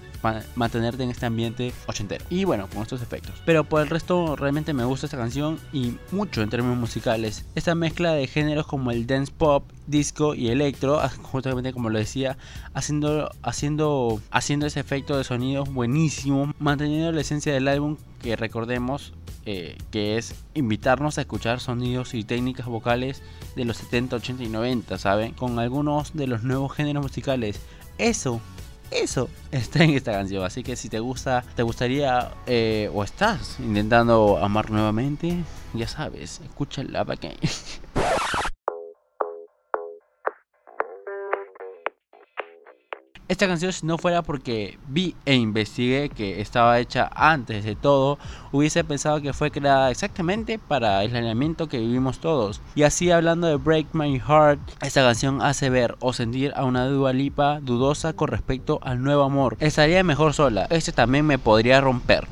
mantenerte 0.55 1.03
en 1.03 1.11
este 1.11 1.27
ambiente 1.27 1.73
ochentero. 1.87 2.25
Y 2.31 2.45
bueno, 2.45 2.69
con 2.69 2.83
estos 2.83 3.03
efectos. 3.03 3.35
Pero 3.45 3.65
por 3.65 3.83
el 3.83 3.89
resto, 3.89 4.37
realmente 4.37 4.73
me 4.73 4.85
gusta 4.85 5.07
esta 5.07 5.17
canción 5.17 5.59
y 5.73 5.97
mucho 6.13 6.43
en 6.43 6.51
términos 6.51 6.79
musicales. 6.79 7.45
Esta 7.55 7.75
mezcla 7.75 8.13
de 8.13 8.27
géneros 8.27 8.67
como 8.67 8.91
el 8.91 9.07
dance 9.07 9.33
pop, 9.37 9.65
disco 9.87 10.35
y 10.35 10.49
electro, 10.49 11.01
justamente 11.23 11.73
como 11.73 11.91
lo 11.91 11.99
decía, 11.99 12.37
haciendo, 12.75 13.31
haciendo, 13.43 14.21
haciendo 14.31 14.67
ese 14.67 14.81
efecto 14.81 15.17
de 15.17 15.25
sonido 15.25 15.65
buenísimo, 15.65 16.53
manteniendo 16.59 17.13
la 17.13 17.21
esencia 17.21 17.53
del 17.53 17.69
álbum 17.69 17.97
que 18.23 18.37
recordemos 18.37 19.13
eh, 19.47 19.79
que 19.91 20.19
es 20.19 20.35
invitarnos 20.53 21.17
a 21.17 21.23
escuchar 21.23 21.61
sonidos 21.61 22.13
y 22.13 22.25
técnicas 22.25 22.67
vocales 22.67 23.23
de 23.57 23.65
los 23.65 23.79
70, 23.79 24.17
80 24.17 24.45
y 24.45 24.49
90, 24.49 24.99
¿saben? 24.99 25.33
Con 25.33 25.59
algunos 25.59 26.13
de 26.15 26.27
los 26.27 26.43
nuevos 26.43 26.73
géneros 26.73 27.03
musicales. 27.03 27.59
Eso 27.97 28.41
eso 28.91 29.29
está 29.51 29.85
en 29.85 29.91
esta 29.91 30.13
canción. 30.13 30.45
Así 30.45 30.63
que 30.63 30.77
si 30.77 30.89
te 30.89 31.01
gusta, 31.01 31.45
te 31.55 31.63
gustaría 31.63 32.33
eh, 32.47 32.91
o 32.93 33.05
estás 33.05 33.59
intentando 33.61 34.39
amar 34.39 34.71
nuevamente, 34.71 35.37
ya 35.75 35.89
sabes, 35.89 36.41
escúchala 36.45 37.05
para 37.05 37.21
que. 37.21 37.37
Esta 43.31 43.47
canción 43.47 43.73
si 43.73 43.87
no 43.87 43.97
fuera 43.97 44.23
porque 44.23 44.77
vi 44.89 45.15
e 45.25 45.37
investigué 45.37 46.09
que 46.09 46.41
estaba 46.41 46.81
hecha 46.81 47.09
antes 47.15 47.63
de 47.63 47.77
todo, 47.77 48.19
hubiese 48.51 48.83
pensado 48.83 49.21
que 49.21 49.33
fue 49.33 49.53
creada 49.53 49.93
exactamente 49.93 50.59
para 50.59 51.05
el 51.05 51.15
aislamiento 51.15 51.69
que 51.69 51.79
vivimos 51.79 52.19
todos. 52.19 52.61
Y 52.75 52.83
así 52.83 53.13
hablando 53.13 53.47
de 53.47 53.55
Break 53.55 53.87
My 53.93 54.19
Heart, 54.19 54.59
esta 54.83 55.03
canción 55.03 55.43
hace 55.43 55.71
ver 55.71 55.95
o 56.01 56.13
sentir 56.13 56.53
a 56.57 56.65
una 56.65 56.87
Dua 56.87 57.13
Lipa 57.13 57.61
dudosa 57.61 58.15
con 58.15 58.27
respecto 58.27 58.81
al 58.83 59.01
nuevo 59.01 59.23
amor. 59.23 59.57
Estaría 59.61 60.03
mejor 60.03 60.35
sola, 60.35 60.67
este 60.69 60.91
también 60.91 61.25
me 61.25 61.39
podría 61.39 61.81
romper. 61.81 62.27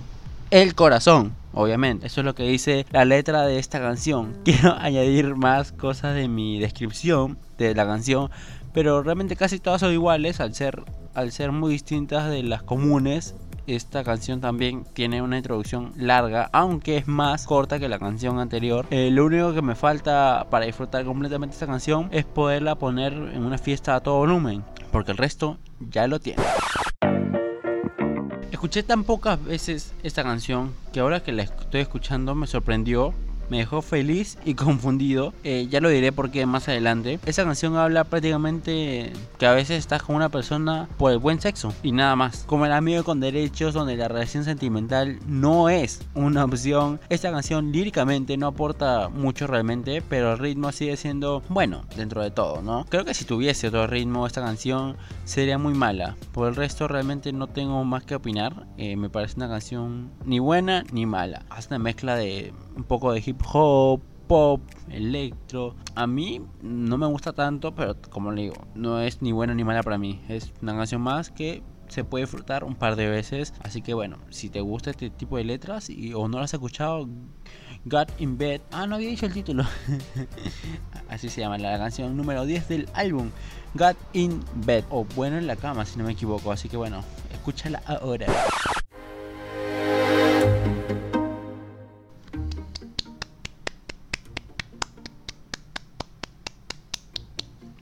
El 0.50 0.74
corazón. 0.74 1.32
Obviamente, 1.54 2.06
eso 2.06 2.20
es 2.20 2.24
lo 2.24 2.34
que 2.34 2.44
dice 2.44 2.86
la 2.90 3.04
letra 3.04 3.42
de 3.42 3.58
esta 3.58 3.80
canción. 3.80 4.36
Quiero 4.44 4.74
añadir 4.78 5.34
más 5.34 5.72
cosas 5.72 6.14
de 6.14 6.28
mi 6.28 6.58
descripción 6.58 7.38
de 7.58 7.74
la 7.74 7.84
canción 7.84 8.30
pero 8.72 9.02
realmente 9.02 9.36
casi 9.36 9.58
todas 9.58 9.80
son 9.80 9.92
iguales 9.92 10.40
al 10.40 10.54
ser, 10.54 10.82
al 11.14 11.32
ser 11.32 11.52
muy 11.52 11.72
distintas 11.72 12.30
de 12.30 12.42
las 12.42 12.62
comunes. 12.62 13.34
Esta 13.66 14.02
canción 14.02 14.40
también 14.40 14.86
tiene 14.94 15.20
una 15.20 15.36
introducción 15.36 15.92
larga, 15.96 16.48
aunque 16.52 16.96
es 16.96 17.06
más 17.06 17.46
corta 17.46 17.78
que 17.78 17.88
la 17.88 17.98
canción 17.98 18.38
anterior. 18.38 18.86
Eh, 18.90 19.10
lo 19.10 19.26
único 19.26 19.52
que 19.52 19.60
me 19.60 19.74
falta 19.74 20.46
para 20.50 20.64
disfrutar 20.64 21.04
completamente 21.04 21.52
esta 21.52 21.66
canción 21.66 22.08
es 22.10 22.24
poderla 22.24 22.76
poner 22.76 23.12
en 23.12 23.44
una 23.44 23.58
fiesta 23.58 23.94
a 23.94 24.00
todo 24.00 24.16
volumen, 24.16 24.64
porque 24.90 25.12
el 25.12 25.18
resto 25.18 25.58
ya 25.80 26.06
lo 26.06 26.18
tiene. 26.18 26.42
Escuché 28.50 28.82
tan 28.82 29.04
pocas 29.04 29.44
veces 29.44 29.92
esta 30.02 30.22
canción 30.22 30.72
que 30.92 31.00
ahora 31.00 31.22
que 31.22 31.32
la 31.32 31.42
estoy 31.42 31.82
escuchando 31.82 32.34
me 32.34 32.46
sorprendió 32.46 33.14
me 33.50 33.58
dejó 33.58 33.82
feliz 33.82 34.38
y 34.44 34.54
confundido. 34.54 35.32
Eh, 35.44 35.66
ya 35.70 35.80
lo 35.80 35.88
diré 35.88 36.12
porque 36.12 36.46
más 36.46 36.68
adelante. 36.68 37.18
Esa 37.26 37.44
canción 37.44 37.76
habla 37.76 38.04
prácticamente 38.04 39.12
que 39.38 39.46
a 39.46 39.52
veces 39.52 39.78
estás 39.78 40.02
con 40.02 40.16
una 40.16 40.28
persona 40.28 40.88
por 40.96 41.12
el 41.12 41.18
buen 41.18 41.40
sexo 41.40 41.72
y 41.82 41.92
nada 41.92 42.16
más. 42.16 42.44
Como 42.46 42.66
el 42.66 42.72
amigo 42.72 43.04
con 43.04 43.20
derechos 43.20 43.74
donde 43.74 43.96
la 43.96 44.08
relación 44.08 44.44
sentimental 44.44 45.18
no 45.26 45.68
es 45.68 46.00
una 46.14 46.44
opción. 46.44 47.00
Esta 47.08 47.30
canción 47.30 47.72
líricamente 47.72 48.36
no 48.36 48.48
aporta 48.48 49.08
mucho 49.08 49.46
realmente, 49.46 50.02
pero 50.02 50.32
el 50.32 50.38
ritmo 50.38 50.72
sigue 50.72 50.96
siendo 50.96 51.42
bueno 51.48 51.84
dentro 51.96 52.22
de 52.22 52.30
todo, 52.30 52.62
¿no? 52.62 52.84
Creo 52.88 53.04
que 53.04 53.14
si 53.14 53.24
tuviese 53.24 53.68
otro 53.68 53.86
ritmo 53.86 54.26
esta 54.26 54.42
canción 54.42 54.96
sería 55.24 55.58
muy 55.58 55.74
mala. 55.74 56.16
Por 56.32 56.48
el 56.48 56.56
resto 56.56 56.88
realmente 56.88 57.32
no 57.32 57.46
tengo 57.46 57.84
más 57.84 58.04
que 58.04 58.14
opinar. 58.14 58.66
Eh, 58.76 58.96
me 58.96 59.10
parece 59.10 59.36
una 59.36 59.48
canción 59.48 60.10
ni 60.24 60.38
buena 60.38 60.84
ni 60.92 61.06
mala. 61.06 61.44
Hace 61.50 61.68
una 61.68 61.78
mezcla 61.78 62.16
de 62.16 62.52
un 62.78 62.84
poco 62.84 63.12
de 63.12 63.22
hip 63.24 63.42
hop, 63.52 64.00
pop, 64.26 64.60
electro. 64.88 65.74
A 65.94 66.06
mí 66.06 66.40
no 66.62 66.96
me 66.96 67.06
gusta 67.06 67.32
tanto, 67.32 67.74
pero 67.74 67.96
como 68.10 68.30
le 68.30 68.42
digo, 68.42 68.66
no 68.74 69.00
es 69.00 69.20
ni 69.20 69.32
buena 69.32 69.54
ni 69.54 69.64
mala 69.64 69.82
para 69.82 69.98
mí. 69.98 70.20
Es 70.28 70.52
una 70.62 70.74
canción 70.74 71.02
más 71.02 71.30
que 71.30 71.62
se 71.88 72.04
puede 72.04 72.24
disfrutar 72.24 72.62
un 72.64 72.76
par 72.76 72.94
de 72.96 73.08
veces. 73.08 73.52
Así 73.62 73.82
que 73.82 73.94
bueno, 73.94 74.18
si 74.30 74.48
te 74.48 74.60
gusta 74.60 74.90
este 74.90 75.10
tipo 75.10 75.36
de 75.36 75.44
letras 75.44 75.90
y, 75.90 76.14
o 76.14 76.28
no 76.28 76.38
las 76.38 76.50
has 76.50 76.54
escuchado, 76.54 77.08
Got 77.84 78.12
in 78.20 78.38
Bed. 78.38 78.60
Ah, 78.70 78.86
no 78.86 78.94
había 78.94 79.08
dicho 79.08 79.26
el 79.26 79.32
título. 79.32 79.64
Así 81.08 81.28
se 81.28 81.40
llama 81.40 81.58
la 81.58 81.76
canción 81.78 82.16
número 82.16 82.44
10 82.44 82.68
del 82.68 82.88
álbum. 82.94 83.30
Got 83.74 83.96
in 84.12 84.44
Bed. 84.54 84.84
O 84.90 85.04
bueno 85.16 85.36
en 85.36 85.46
la 85.46 85.56
cama, 85.56 85.84
si 85.84 85.98
no 85.98 86.04
me 86.04 86.12
equivoco. 86.12 86.52
Así 86.52 86.68
que 86.68 86.76
bueno, 86.76 87.02
escúchala 87.32 87.82
ahora. 87.86 88.26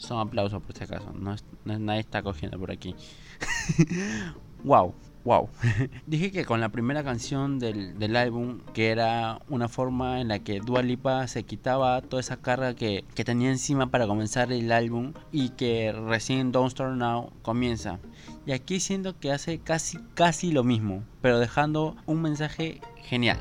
Son 0.06 0.20
aplausos 0.20 0.62
por 0.62 0.72
si 0.76 0.84
acaso. 0.84 1.12
No, 1.12 1.34
nadie 1.64 1.98
está 1.98 2.22
cogiendo 2.22 2.56
por 2.60 2.70
aquí. 2.70 2.94
wow, 4.64 4.94
wow. 5.24 5.48
Dije 6.06 6.30
que 6.30 6.44
con 6.44 6.60
la 6.60 6.68
primera 6.68 7.02
canción 7.02 7.58
del, 7.58 8.14
álbum, 8.14 8.60
que 8.72 8.90
era 8.90 9.40
una 9.48 9.68
forma 9.68 10.20
en 10.20 10.28
la 10.28 10.38
que 10.38 10.60
Dua 10.60 10.82
Lipa 10.82 11.26
se 11.26 11.42
quitaba 11.42 12.00
toda 12.02 12.20
esa 12.20 12.36
carga 12.36 12.74
que, 12.74 13.04
que 13.16 13.24
tenía 13.24 13.50
encima 13.50 13.90
para 13.90 14.06
comenzar 14.06 14.52
el 14.52 14.70
álbum 14.70 15.12
y 15.32 15.48
que 15.50 15.90
recién 15.90 16.52
Don't 16.52 16.70
Start 16.70 16.94
Now 16.96 17.32
comienza. 17.42 17.98
Y 18.46 18.52
aquí 18.52 18.78
siento 18.78 19.18
que 19.18 19.32
hace 19.32 19.58
casi, 19.58 19.98
casi 20.14 20.52
lo 20.52 20.62
mismo, 20.62 21.02
pero 21.20 21.40
dejando 21.40 21.96
un 22.06 22.22
mensaje 22.22 22.80
genial. 23.02 23.38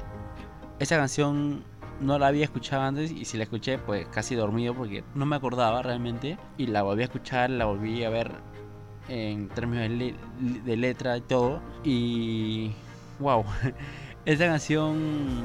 Esa 0.80 0.98
canción 0.98 1.64
no 2.02 2.20
la 2.20 2.28
había 2.28 2.44
escuchado 2.44 2.84
antes 2.84 3.12
y 3.12 3.26
si 3.26 3.38
la 3.38 3.44
escuché 3.44 3.78
pues 3.78 4.08
casi 4.08 4.36
dormido 4.36 4.74
porque 4.74 5.04
no 5.14 5.26
me 5.26 5.36
acordaba 5.36 5.82
realmente 5.82 6.38
y 6.58 6.68
la 6.68 6.84
volví 6.84 7.02
a 7.02 7.06
escuchar, 7.06 7.50
la 7.50 7.66
volví 7.66 8.04
a 8.04 8.10
ver 8.10 8.32
en 9.08 9.50
términos 9.50 10.16
de, 10.66 10.78
letra 10.78 11.18
y 11.18 11.22
todo 11.22 11.62
y 11.84 12.72
wow, 13.20 13.46
esta 14.26 14.48
canción 14.48 15.44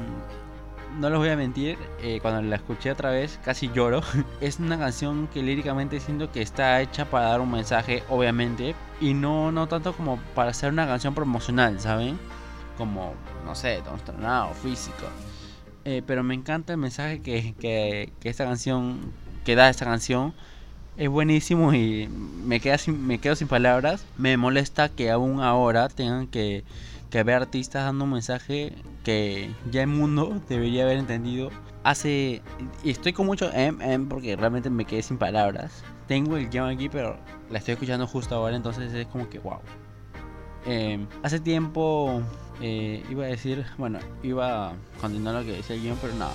no 0.99 1.09
les 1.09 1.17
voy 1.17 1.29
a 1.29 1.37
mentir, 1.37 1.77
eh, 2.01 2.19
cuando 2.21 2.41
la 2.41 2.57
escuché 2.57 2.91
otra 2.91 3.11
vez 3.11 3.39
casi 3.43 3.69
lloro. 3.71 4.01
es 4.41 4.59
una 4.59 4.77
canción 4.77 5.27
que 5.27 5.41
líricamente 5.41 5.99
siento 5.99 6.31
que 6.31 6.41
está 6.41 6.81
hecha 6.81 7.05
para 7.05 7.27
dar 7.27 7.41
un 7.41 7.51
mensaje, 7.51 8.03
obviamente, 8.09 8.75
y 8.99 9.13
no, 9.13 9.51
no 9.51 9.67
tanto 9.67 9.93
como 9.93 10.17
para 10.35 10.53
ser 10.53 10.71
una 10.73 10.85
canción 10.85 11.15
promocional, 11.15 11.79
¿saben? 11.79 12.19
Como, 12.77 13.13
no 13.45 13.55
sé, 13.55 13.81
o 13.81 14.53
físico. 14.53 15.05
Eh, 15.83 16.03
pero 16.05 16.23
me 16.23 16.35
encanta 16.35 16.73
el 16.73 16.79
mensaje 16.79 17.21
que, 17.21 17.55
que, 17.59 18.11
esta 18.23 18.45
canción, 18.45 18.99
que 19.45 19.55
da 19.55 19.69
esta 19.69 19.85
canción. 19.85 20.33
Es 20.97 21.09
buenísimo 21.09 21.73
y 21.73 22.07
me, 22.07 22.59
queda 22.59 22.77
me 22.87 23.19
quedo 23.19 23.35
sin 23.35 23.47
palabras. 23.47 24.05
Me 24.17 24.37
molesta 24.37 24.89
que 24.89 25.09
aún 25.09 25.41
ahora 25.41 25.89
tengan 25.89 26.27
que, 26.27 26.63
que 27.09 27.23
ver 27.23 27.35
artistas 27.35 27.85
dando 27.85 28.03
un 28.03 28.11
mensaje 28.11 28.73
que 29.03 29.49
ya 29.71 29.81
el 29.81 29.87
mundo 29.87 30.41
debería 30.49 30.83
haber 30.83 30.97
entendido. 30.97 31.49
Hace. 31.83 32.41
Y 32.83 32.91
estoy 32.91 33.13
con 33.13 33.25
mucho 33.25 33.51
M, 33.53 34.05
porque 34.07 34.35
realmente 34.35 34.69
me 34.69 34.85
quedé 34.85 35.01
sin 35.01 35.17
palabras. 35.17 35.83
Tengo 36.07 36.37
el 36.37 36.49
guion 36.49 36.69
aquí, 36.69 36.89
pero 36.89 37.17
la 37.49 37.57
estoy 37.57 37.73
escuchando 37.73 38.05
justo 38.05 38.35
ahora, 38.35 38.55
entonces 38.55 38.93
es 38.93 39.07
como 39.07 39.29
que 39.29 39.39
wow. 39.39 39.59
Eh, 40.67 41.03
hace 41.23 41.39
tiempo 41.39 42.21
eh, 42.61 43.03
iba 43.09 43.25
a 43.25 43.27
decir, 43.27 43.65
bueno, 43.77 43.99
iba 44.23 44.69
a 44.69 44.73
continuar 44.99 45.35
lo 45.35 45.41
que 45.43 45.53
decía 45.53 45.75
el 45.75 45.81
guion, 45.81 45.97
pero 46.01 46.13
nada. 46.13 46.33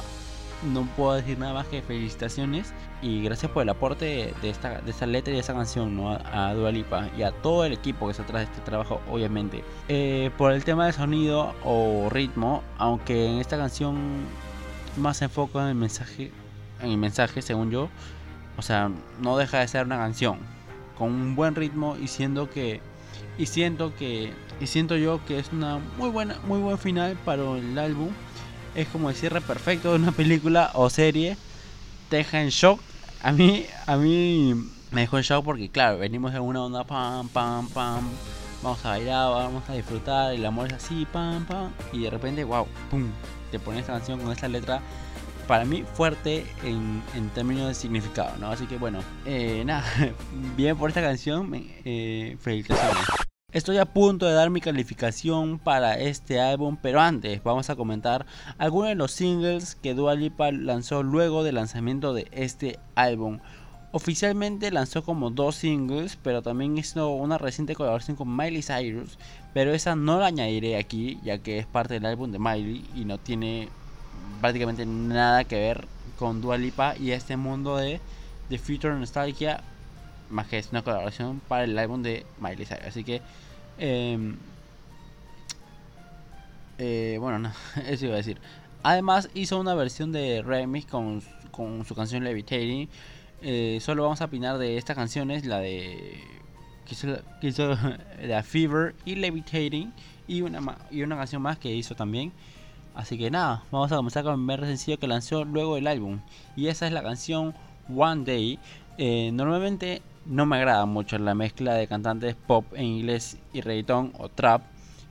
no 0.72 0.82
puedo 0.96 1.14
decir 1.14 1.38
nada 1.38 1.52
más 1.54 1.66
que 1.66 1.82
felicitaciones 1.82 2.72
y 3.02 3.22
gracias 3.22 3.52
por 3.52 3.62
el 3.62 3.68
aporte 3.68 4.34
de 4.40 4.50
esta, 4.50 4.80
de 4.80 4.90
esta 4.90 5.06
letra 5.06 5.30
y 5.30 5.34
de 5.34 5.40
esta 5.40 5.54
canción 5.54 5.96
¿no? 5.96 6.12
a, 6.12 6.54
Dualipa 6.54 7.08
y 7.16 7.22
a 7.22 7.30
todo 7.30 7.64
el 7.64 7.72
equipo 7.72 8.06
que 8.06 8.12
está 8.12 8.24
atrás 8.24 8.46
de 8.46 8.52
este 8.52 8.62
trabajo, 8.62 9.00
obviamente. 9.10 9.62
Eh, 9.88 10.30
por 10.36 10.52
el 10.52 10.64
tema 10.64 10.86
de 10.86 10.92
sonido 10.92 11.54
o 11.64 12.08
ritmo, 12.10 12.62
aunque 12.78 13.26
en 13.26 13.38
esta 13.38 13.56
canción 13.56 13.96
más 14.96 15.18
se 15.18 15.26
enfoca 15.26 15.62
en 15.62 15.68
el 15.68 15.74
mensaje, 15.74 16.32
en 16.80 16.90
el 16.90 16.98
mensaje, 16.98 17.42
según 17.42 17.70
yo, 17.70 17.88
o 18.56 18.62
sea, 18.62 18.90
no 19.20 19.36
deja 19.36 19.60
de 19.60 19.68
ser 19.68 19.84
una 19.84 19.98
canción 19.98 20.38
con 20.96 21.12
un 21.12 21.36
buen 21.36 21.54
ritmo 21.54 21.96
y 22.00 22.08
siendo 22.08 22.50
que 22.50 22.80
y 23.38 23.46
siento 23.46 23.94
que 23.94 24.32
y 24.60 24.66
siento 24.66 24.96
yo 24.96 25.20
que 25.26 25.38
es 25.38 25.52
una 25.52 25.78
muy 25.98 26.10
buena 26.10 26.36
muy 26.46 26.58
buen 26.60 26.78
final 26.78 27.16
para 27.24 27.42
el 27.56 27.78
álbum 27.78 28.10
es 28.76 28.88
como 28.88 29.08
el 29.08 29.16
cierre 29.16 29.40
perfecto 29.40 29.90
de 29.90 29.96
una 29.96 30.12
película 30.12 30.70
o 30.74 30.90
serie. 30.90 31.36
Te 32.10 32.16
deja 32.18 32.42
en 32.42 32.50
shock. 32.50 32.80
A 33.22 33.32
mí, 33.32 33.64
a 33.86 33.96
mí 33.96 34.54
me 34.90 35.00
dejó 35.00 35.16
en 35.16 35.24
shock 35.24 35.44
porque, 35.44 35.70
claro, 35.70 35.98
venimos 35.98 36.32
de 36.32 36.40
una 36.40 36.62
onda 36.62 36.84
pam, 36.84 37.28
pam, 37.28 37.68
pam. 37.70 38.04
Vamos 38.62 38.84
a 38.84 38.90
bailar, 38.90 39.30
vamos 39.30 39.68
a 39.68 39.72
disfrutar. 39.72 40.34
El 40.34 40.44
amor 40.44 40.66
es 40.68 40.74
así, 40.74 41.06
pam, 41.10 41.46
pam. 41.46 41.72
Y 41.92 42.02
de 42.02 42.10
repente, 42.10 42.44
wow, 42.44 42.66
pum. 42.90 43.06
Te 43.50 43.58
pones 43.58 43.80
esta 43.80 43.94
canción 43.94 44.20
con 44.20 44.30
esta 44.30 44.46
letra. 44.46 44.80
Para 45.48 45.64
mí, 45.64 45.84
fuerte 45.94 46.44
en, 46.62 47.02
en 47.14 47.30
términos 47.30 47.68
de 47.68 47.74
significado, 47.74 48.36
¿no? 48.38 48.50
Así 48.50 48.66
que, 48.66 48.76
bueno, 48.76 48.98
eh, 49.24 49.62
nada. 49.64 49.84
Bien 50.56 50.76
por 50.76 50.90
esta 50.90 51.00
canción. 51.00 51.50
Eh, 51.54 52.36
felicitaciones. 52.40 53.06
Estoy 53.56 53.78
a 53.78 53.86
punto 53.86 54.26
de 54.26 54.34
dar 54.34 54.50
mi 54.50 54.60
calificación 54.60 55.58
para 55.58 55.98
este 55.98 56.42
álbum, 56.42 56.76
pero 56.76 57.00
antes 57.00 57.42
vamos 57.42 57.70
a 57.70 57.74
comentar 57.74 58.26
algunos 58.58 58.90
de 58.90 58.96
los 58.96 59.12
singles 59.12 59.76
que 59.76 59.94
Dua 59.94 60.14
Lipa 60.14 60.52
lanzó 60.52 61.02
luego 61.02 61.42
del 61.42 61.54
lanzamiento 61.54 62.12
de 62.12 62.28
este 62.32 62.78
álbum. 62.96 63.38
Oficialmente 63.92 64.70
lanzó 64.70 65.04
como 65.04 65.30
dos 65.30 65.56
singles, 65.56 66.18
pero 66.22 66.42
también 66.42 66.76
hizo 66.76 67.08
una 67.08 67.38
reciente 67.38 67.74
colaboración 67.74 68.18
con 68.18 68.36
Miley 68.36 68.62
Cyrus, 68.62 69.16
pero 69.54 69.72
esa 69.72 69.96
no 69.96 70.20
la 70.20 70.26
añadiré 70.26 70.76
aquí, 70.76 71.18
ya 71.24 71.38
que 71.38 71.58
es 71.58 71.64
parte 71.64 71.94
del 71.94 72.04
álbum 72.04 72.32
de 72.32 72.38
Miley 72.38 72.84
y 72.94 73.06
no 73.06 73.16
tiene 73.16 73.70
prácticamente 74.42 74.84
nada 74.84 75.44
que 75.44 75.56
ver 75.56 75.88
con 76.18 76.42
Dua 76.42 76.58
Lipa 76.58 76.94
y 76.98 77.12
este 77.12 77.38
mundo 77.38 77.78
de 77.78 78.02
The 78.50 78.58
Future 78.58 78.96
Nostalgia, 78.96 79.62
más 80.28 80.46
que 80.46 80.58
es 80.58 80.68
una 80.72 80.82
colaboración 80.82 81.40
para 81.48 81.64
el 81.64 81.78
álbum 81.78 82.02
de 82.02 82.26
Miley 82.38 82.66
Cyrus. 82.66 82.84
Así 82.84 83.02
que 83.02 83.22
Em, 83.78 84.36
eh, 86.78 87.18
bueno, 87.20 87.38
no, 87.38 87.52
eso 87.88 88.06
iba 88.06 88.14
a 88.14 88.18
decir. 88.18 88.38
Además 88.82 89.28
hizo 89.34 89.58
una 89.58 89.74
versión 89.74 90.12
de 90.12 90.42
remix 90.42 90.86
con, 90.86 91.22
con 91.50 91.84
su 91.84 91.94
canción 91.94 92.24
Levitating. 92.24 92.88
Eh, 93.42 93.78
solo 93.80 94.02
vamos 94.02 94.20
a 94.20 94.26
opinar 94.26 94.58
de 94.58 94.78
estas 94.78 94.96
canciones, 94.96 95.44
la 95.44 95.58
de 95.58 96.20
que 96.86 96.96
la 98.26 98.42
Fever 98.42 98.94
y 99.04 99.16
Levitating 99.16 99.92
y 100.28 100.42
una, 100.42 100.78
y 100.90 101.02
una 101.02 101.16
canción 101.16 101.42
más 101.42 101.58
que 101.58 101.74
hizo 101.74 101.94
también. 101.94 102.32
Así 102.94 103.18
que 103.18 103.30
nada, 103.30 103.62
vamos 103.70 103.92
a 103.92 103.96
comenzar 103.96 104.24
con 104.24 104.32
el 104.32 104.38
primer 104.38 104.64
sencillo 104.64 104.98
que 104.98 105.06
lanzó 105.06 105.44
luego 105.44 105.74
del 105.74 105.86
álbum. 105.86 106.20
Y 106.56 106.68
esa 106.68 106.86
es 106.86 106.92
la 106.92 107.02
canción 107.02 107.54
One 107.94 108.24
Day. 108.24 108.58
Eh, 108.96 109.30
normalmente 109.32 110.00
no 110.28 110.46
me 110.46 110.56
agrada 110.56 110.86
mucho 110.86 111.18
la 111.18 111.34
mezcla 111.34 111.74
de 111.74 111.86
cantantes 111.86 112.34
pop 112.34 112.66
en 112.74 112.84
inglés 112.84 113.38
y 113.52 113.60
reggaeton 113.60 114.12
o 114.18 114.28
trap. 114.28 114.62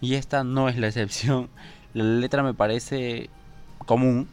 Y 0.02 0.16
esta 0.16 0.44
no 0.44 0.70
es 0.70 0.78
la 0.78 0.88
excepción. 0.88 1.50
La 1.94 2.04
letra 2.04 2.44
me 2.44 2.54
parece 2.54 3.30
común 3.86 4.28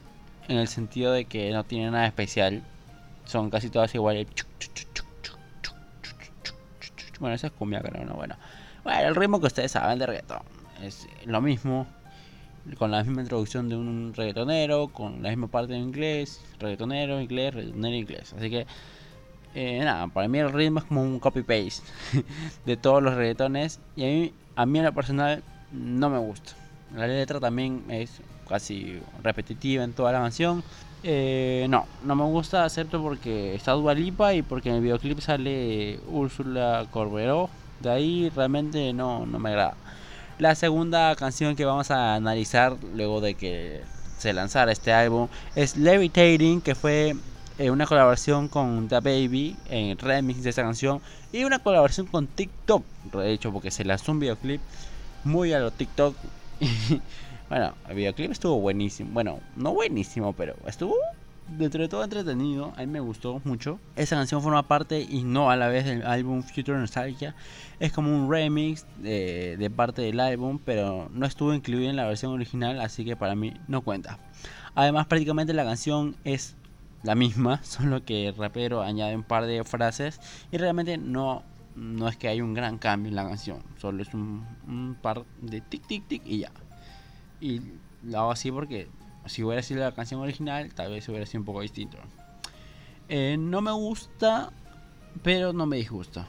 en 0.48 0.58
el 0.58 0.68
sentido 0.68 1.12
de 1.12 1.24
que 1.24 1.52
no 1.52 1.64
tiene 1.64 1.90
nada 1.90 2.06
especial. 2.06 2.62
Son 3.24 3.50
casi 3.50 3.70
todas 3.70 3.94
iguales. 3.94 4.26
Bueno, 7.20 7.36
esa 7.36 7.46
es 7.46 7.52
cumbia, 7.52 7.80
pero 7.80 8.04
no, 8.04 8.14
bueno. 8.14 8.36
Bueno, 8.82 9.08
el 9.08 9.14
ritmo 9.14 9.40
que 9.40 9.46
ustedes 9.46 9.70
saben 9.70 9.98
de 9.98 10.06
reggaeton 10.06 10.42
es 10.82 11.06
lo 11.24 11.40
mismo. 11.40 11.86
Con 12.78 12.92
la 12.92 13.02
misma 13.02 13.22
introducción 13.22 13.68
de 13.68 13.76
un 13.76 14.12
reggaetonero, 14.14 14.88
con 14.88 15.22
la 15.22 15.30
misma 15.30 15.48
parte 15.48 15.74
en 15.74 15.82
inglés, 15.82 16.40
reggaetonero, 16.60 17.20
inglés, 17.20 17.54
reggaetonero, 17.54 17.96
inglés. 17.96 18.34
Así 18.36 18.50
que 18.50 18.66
eh, 19.54 19.80
nada, 19.84 20.06
para 20.08 20.28
mí 20.28 20.38
el 20.38 20.52
ritmo 20.52 20.80
es 20.80 20.84
como 20.86 21.02
un 21.02 21.18
copy-paste 21.18 21.82
de 22.66 22.76
todos 22.76 23.02
los 23.02 23.14
reggaetones. 23.14 23.80
Y 23.96 24.04
a 24.04 24.06
mí, 24.06 24.32
a 24.56 24.66
mí 24.66 24.78
en 24.78 24.84
lo 24.84 24.92
personal 24.92 25.42
no 25.72 26.10
me 26.10 26.18
gusta. 26.18 26.52
La 26.94 27.06
letra 27.06 27.40
también 27.40 27.84
es 27.88 28.20
casi 28.48 29.00
repetitiva 29.22 29.84
en 29.84 29.92
toda 29.92 30.12
la 30.12 30.20
canción. 30.20 30.62
Eh, 31.04 31.66
no, 31.68 31.86
no 32.04 32.14
me 32.14 32.24
gusta, 32.24 32.64
excepto 32.64 33.02
porque 33.02 33.54
está 33.54 33.72
Dualipa 33.72 34.34
y 34.34 34.42
porque 34.42 34.68
en 34.68 34.76
el 34.76 34.82
videoclip 34.82 35.20
sale 35.20 35.98
Úrsula 36.08 36.86
Corberó. 36.90 37.50
De 37.80 37.90
ahí 37.90 38.30
realmente 38.34 38.92
no, 38.92 39.26
no 39.26 39.38
me 39.38 39.50
agrada. 39.50 39.74
La 40.38 40.54
segunda 40.54 41.14
canción 41.16 41.56
que 41.56 41.64
vamos 41.64 41.90
a 41.90 42.14
analizar 42.14 42.76
luego 42.94 43.20
de 43.20 43.34
que 43.34 43.82
se 44.18 44.32
lanzara 44.32 44.70
este 44.72 44.92
álbum 44.92 45.28
es 45.56 45.76
Levitating, 45.76 46.60
que 46.60 46.74
fue 46.74 47.16
eh, 47.62 47.70
una 47.70 47.86
colaboración 47.86 48.48
con 48.48 48.88
The 48.88 48.96
Baby 48.96 49.56
en 49.70 49.90
el 49.90 49.98
remix 49.98 50.42
de 50.42 50.50
esa 50.50 50.62
canción 50.62 51.00
y 51.32 51.44
una 51.44 51.60
colaboración 51.60 52.08
con 52.08 52.26
TikTok, 52.26 52.82
de 53.12 53.32
hecho, 53.32 53.52
porque 53.52 53.70
se 53.70 53.84
lanzó 53.84 54.10
un 54.10 54.18
videoclip 54.18 54.60
muy 55.22 55.52
a 55.52 55.60
lo 55.60 55.70
TikTok. 55.70 56.16
bueno, 57.48 57.74
el 57.88 57.94
videoclip 57.94 58.32
estuvo 58.32 58.58
buenísimo. 58.58 59.10
Bueno, 59.12 59.38
no 59.54 59.72
buenísimo, 59.74 60.32
pero 60.32 60.56
estuvo 60.66 60.96
dentro 61.56 61.82
de 61.82 61.88
todo 61.88 62.02
entretenido. 62.02 62.72
A 62.76 62.80
mí 62.80 62.88
me 62.88 62.98
gustó 62.98 63.40
mucho. 63.44 63.78
Esa 63.94 64.16
canción 64.16 64.42
forma 64.42 64.64
parte 64.64 65.00
y 65.00 65.22
no 65.22 65.48
a 65.48 65.54
la 65.54 65.68
vez 65.68 65.84
del 65.84 66.04
álbum 66.04 66.42
Future 66.42 66.76
Nostalgia. 66.76 67.36
Es 67.78 67.92
como 67.92 68.12
un 68.12 68.28
remix 68.28 68.86
de, 68.98 69.56
de 69.56 69.70
parte 69.70 70.02
del 70.02 70.18
álbum, 70.18 70.58
pero 70.64 71.08
no 71.14 71.26
estuvo 71.26 71.54
incluido 71.54 71.88
en 71.88 71.94
la 71.94 72.06
versión 72.06 72.32
original, 72.32 72.80
así 72.80 73.04
que 73.04 73.14
para 73.14 73.36
mí 73.36 73.54
no 73.68 73.82
cuenta. 73.82 74.18
Además, 74.74 75.06
prácticamente 75.06 75.52
la 75.52 75.64
canción 75.64 76.16
es 76.24 76.56
la 77.02 77.14
misma, 77.14 77.60
solo 77.64 78.04
que 78.04 78.32
rapero 78.36 78.82
añade 78.82 79.16
un 79.16 79.22
par 79.22 79.46
de 79.46 79.64
frases 79.64 80.20
y 80.50 80.58
realmente 80.58 80.98
no, 80.98 81.42
no 81.76 82.08
es 82.08 82.16
que 82.16 82.28
hay 82.28 82.40
un 82.40 82.54
gran 82.54 82.78
cambio 82.78 83.08
en 83.08 83.16
la 83.16 83.26
canción, 83.26 83.62
solo 83.78 84.02
es 84.02 84.12
un, 84.14 84.96
par 85.00 85.24
de 85.40 85.60
tic 85.60 85.86
tic 85.86 86.06
tic 86.06 86.22
y 86.26 86.40
ya. 86.40 86.52
Y 87.40 87.60
lo 88.04 88.20
hago 88.20 88.30
así 88.32 88.50
porque 88.52 88.88
si 89.26 89.42
hubiera 89.42 89.62
sido 89.62 89.80
la 89.80 89.92
canción 89.92 90.20
original, 90.20 90.72
tal 90.74 90.90
vez 90.90 91.08
hubiera 91.08 91.26
sido 91.26 91.40
un 91.40 91.46
poco 91.46 91.60
distinto. 91.60 91.98
Eh, 93.08 93.36
no 93.38 93.60
me 93.60 93.72
gusta, 93.72 94.52
pero 95.22 95.52
no 95.52 95.66
me 95.66 95.76
disgusta. 95.76 96.26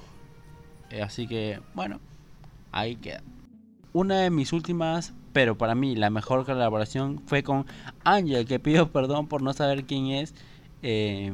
Eh, 0.90 1.02
así 1.02 1.28
que, 1.28 1.62
bueno, 1.74 2.00
ahí 2.72 2.96
queda. 2.96 3.22
Una 3.94 4.20
de 4.20 4.32
mis 4.32 4.54
últimas, 4.54 5.14
pero 5.34 5.58
para 5.58 5.76
mí 5.76 5.96
la 5.96 6.10
mejor 6.10 6.46
colaboración 6.46 7.22
fue 7.26 7.44
con 7.44 7.66
Angel, 8.04 8.46
que 8.46 8.60
pido 8.60 8.92
perdón 8.92 9.28
por 9.28 9.42
no 9.42 9.54
saber 9.54 9.86
quién 9.86 10.08
es 10.08 10.34
eh, 10.84 11.34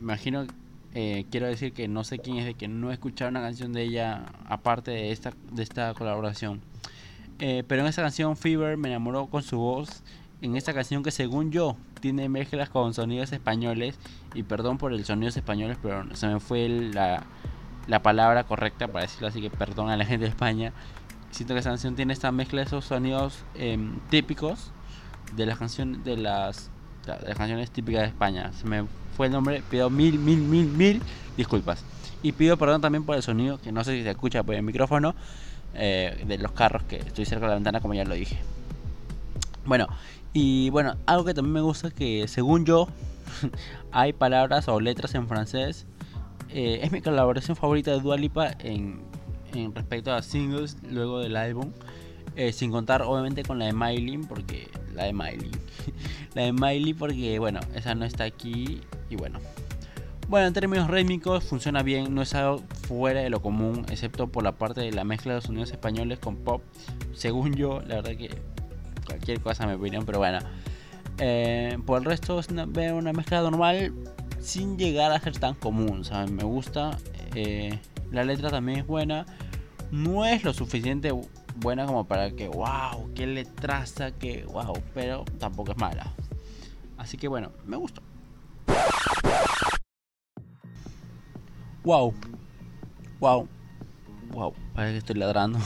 imagino, 0.00 0.46
eh, 0.94 1.26
quiero 1.30 1.46
decir 1.46 1.72
que 1.72 1.86
no 1.86 2.02
sé 2.02 2.18
quién 2.18 2.38
es 2.38 2.46
de 2.46 2.54
que 2.54 2.66
no 2.66 2.90
he 2.90 2.94
escuchado 2.94 3.30
una 3.30 3.40
canción 3.40 3.72
de 3.72 3.82
ella 3.82 4.26
aparte 4.48 4.90
de 4.90 5.12
esta, 5.12 5.32
de 5.52 5.62
esta 5.62 5.94
colaboración. 5.94 6.60
Eh, 7.38 7.64
pero 7.66 7.82
en 7.82 7.88
esa 7.88 8.02
canción 8.02 8.36
Fever 8.36 8.76
me 8.76 8.88
enamoró 8.88 9.26
con 9.26 9.42
su 9.42 9.58
voz. 9.58 10.02
En 10.42 10.56
esta 10.56 10.72
canción 10.72 11.02
que 11.02 11.10
según 11.10 11.52
yo 11.52 11.76
tiene 12.00 12.28
mezclas 12.28 12.70
con 12.70 12.94
sonidos 12.94 13.32
españoles. 13.32 13.98
Y 14.34 14.42
perdón 14.42 14.78
por 14.78 14.92
el 14.92 15.04
sonidos 15.04 15.36
españoles, 15.36 15.78
pero 15.82 16.14
se 16.16 16.26
me 16.26 16.40
fue 16.40 16.68
la, 16.68 17.24
la 17.86 18.02
palabra 18.02 18.44
correcta 18.44 18.88
para 18.88 19.02
decirlo 19.02 19.28
así 19.28 19.40
que 19.40 19.50
perdón 19.50 19.90
a 19.90 19.96
la 19.96 20.04
gente 20.04 20.24
de 20.24 20.30
España. 20.30 20.72
Siento 21.30 21.54
que 21.54 21.60
esa 21.60 21.70
canción 21.70 21.94
tiene 21.94 22.12
esta 22.12 22.32
mezcla 22.32 22.60
de 22.60 22.66
esos 22.66 22.84
sonidos 22.84 23.44
em, 23.54 24.00
típicos 24.08 24.72
de 25.36 25.46
las 25.46 25.58
canciones 25.58 26.02
de 26.04 26.16
las 26.16 26.70
las 27.06 27.36
canciones 27.36 27.70
típicas 27.70 28.02
de 28.02 28.08
España. 28.08 28.52
Se 28.52 28.66
me 28.66 28.84
fue 29.16 29.26
el 29.26 29.32
nombre, 29.32 29.62
pido 29.68 29.90
mil, 29.90 30.18
mil, 30.18 30.38
mil, 30.38 30.66
mil 30.66 31.02
disculpas. 31.36 31.84
Y 32.22 32.32
pido 32.32 32.56
perdón 32.56 32.80
también 32.80 33.04
por 33.04 33.16
el 33.16 33.22
sonido, 33.22 33.58
que 33.60 33.72
no 33.72 33.84
sé 33.84 33.96
si 33.96 34.02
se 34.02 34.10
escucha 34.10 34.42
por 34.42 34.54
el 34.54 34.62
micrófono, 34.62 35.14
eh, 35.74 36.24
de 36.26 36.38
los 36.38 36.52
carros, 36.52 36.82
que 36.84 36.96
estoy 36.96 37.24
cerca 37.24 37.46
de 37.46 37.50
la 37.50 37.54
ventana, 37.54 37.80
como 37.80 37.94
ya 37.94 38.04
lo 38.04 38.14
dije. 38.14 38.38
Bueno, 39.64 39.88
y 40.32 40.70
bueno, 40.70 40.96
algo 41.06 41.24
que 41.24 41.34
también 41.34 41.54
me 41.54 41.60
gusta 41.60 41.88
es 41.88 41.94
que, 41.94 42.28
según 42.28 42.64
yo, 42.64 42.88
hay 43.92 44.12
palabras 44.12 44.68
o 44.68 44.80
letras 44.80 45.14
en 45.14 45.28
francés. 45.28 45.86
Eh, 46.48 46.80
es 46.82 46.92
mi 46.92 47.00
colaboración 47.00 47.56
favorita 47.56 47.92
de 47.92 48.00
Dualipa 48.00 48.50
en, 48.58 49.00
en 49.54 49.74
respecto 49.74 50.12
a 50.12 50.22
singles 50.22 50.76
luego 50.88 51.20
del 51.20 51.36
álbum. 51.36 51.72
Eh, 52.36 52.52
sin 52.52 52.70
contar 52.70 53.02
obviamente 53.02 53.42
con 53.42 53.58
la 53.58 53.66
de 53.66 53.72
Miley, 53.72 54.18
porque 54.18 54.70
la 55.00 55.06
de 55.06 55.12
Miley. 55.12 55.50
la 56.34 56.42
de 56.42 56.52
Miley 56.52 56.94
porque, 56.94 57.38
bueno, 57.38 57.60
esa 57.74 57.94
no 57.94 58.04
está 58.04 58.24
aquí 58.24 58.80
y 59.08 59.16
bueno. 59.16 59.38
Bueno, 60.28 60.46
en 60.46 60.52
términos 60.52 60.88
rítmicos 60.88 61.42
funciona 61.42 61.82
bien, 61.82 62.14
no 62.14 62.22
es 62.22 62.34
algo 62.34 62.62
fuera 62.86 63.20
de 63.20 63.30
lo 63.30 63.42
común, 63.42 63.84
excepto 63.90 64.28
por 64.28 64.44
la 64.44 64.52
parte 64.52 64.80
de 64.80 64.92
la 64.92 65.02
mezcla 65.02 65.32
de 65.32 65.38
los 65.38 65.44
sonidos 65.44 65.72
españoles 65.72 66.20
con 66.20 66.36
pop. 66.36 66.62
Según 67.14 67.54
yo, 67.54 67.80
la 67.80 67.96
verdad 67.96 68.12
que 68.12 68.30
cualquier 69.04 69.40
cosa 69.40 69.66
me 69.66 69.74
opinión, 69.74 70.04
pero 70.06 70.18
bueno. 70.18 70.38
Eh, 71.18 71.76
por 71.84 71.98
el 71.98 72.04
resto 72.04 72.40
veo 72.68 72.96
una 72.96 73.12
mezcla 73.12 73.42
normal 73.42 73.92
sin 74.38 74.78
llegar 74.78 75.10
a 75.12 75.20
ser 75.20 75.36
tan 75.38 75.54
común, 75.54 76.04
¿saben? 76.04 76.34
Me 76.34 76.44
gusta. 76.44 76.96
Eh, 77.34 77.78
la 78.12 78.24
letra 78.24 78.50
también 78.50 78.78
es 78.78 78.86
buena. 78.86 79.26
No 79.90 80.24
es 80.24 80.44
lo 80.44 80.52
suficiente 80.52 81.12
buena 81.56 81.86
como 81.86 82.04
para 82.04 82.30
que, 82.30 82.48
wow, 82.48 83.12
qué 83.14 83.26
letraza, 83.26 84.12
que 84.12 84.44
wow, 84.44 84.74
pero 84.94 85.24
tampoco 85.38 85.72
es 85.72 85.78
mala. 85.78 86.12
Así 86.96 87.16
que 87.16 87.28
bueno, 87.28 87.50
me 87.64 87.76
gustó. 87.76 88.02
Wow, 91.82 92.12
wow, 93.20 93.48
wow, 94.32 94.54
parece 94.80 94.94
que 94.94 94.98
estoy 94.98 95.16
ladrando. 95.16 95.58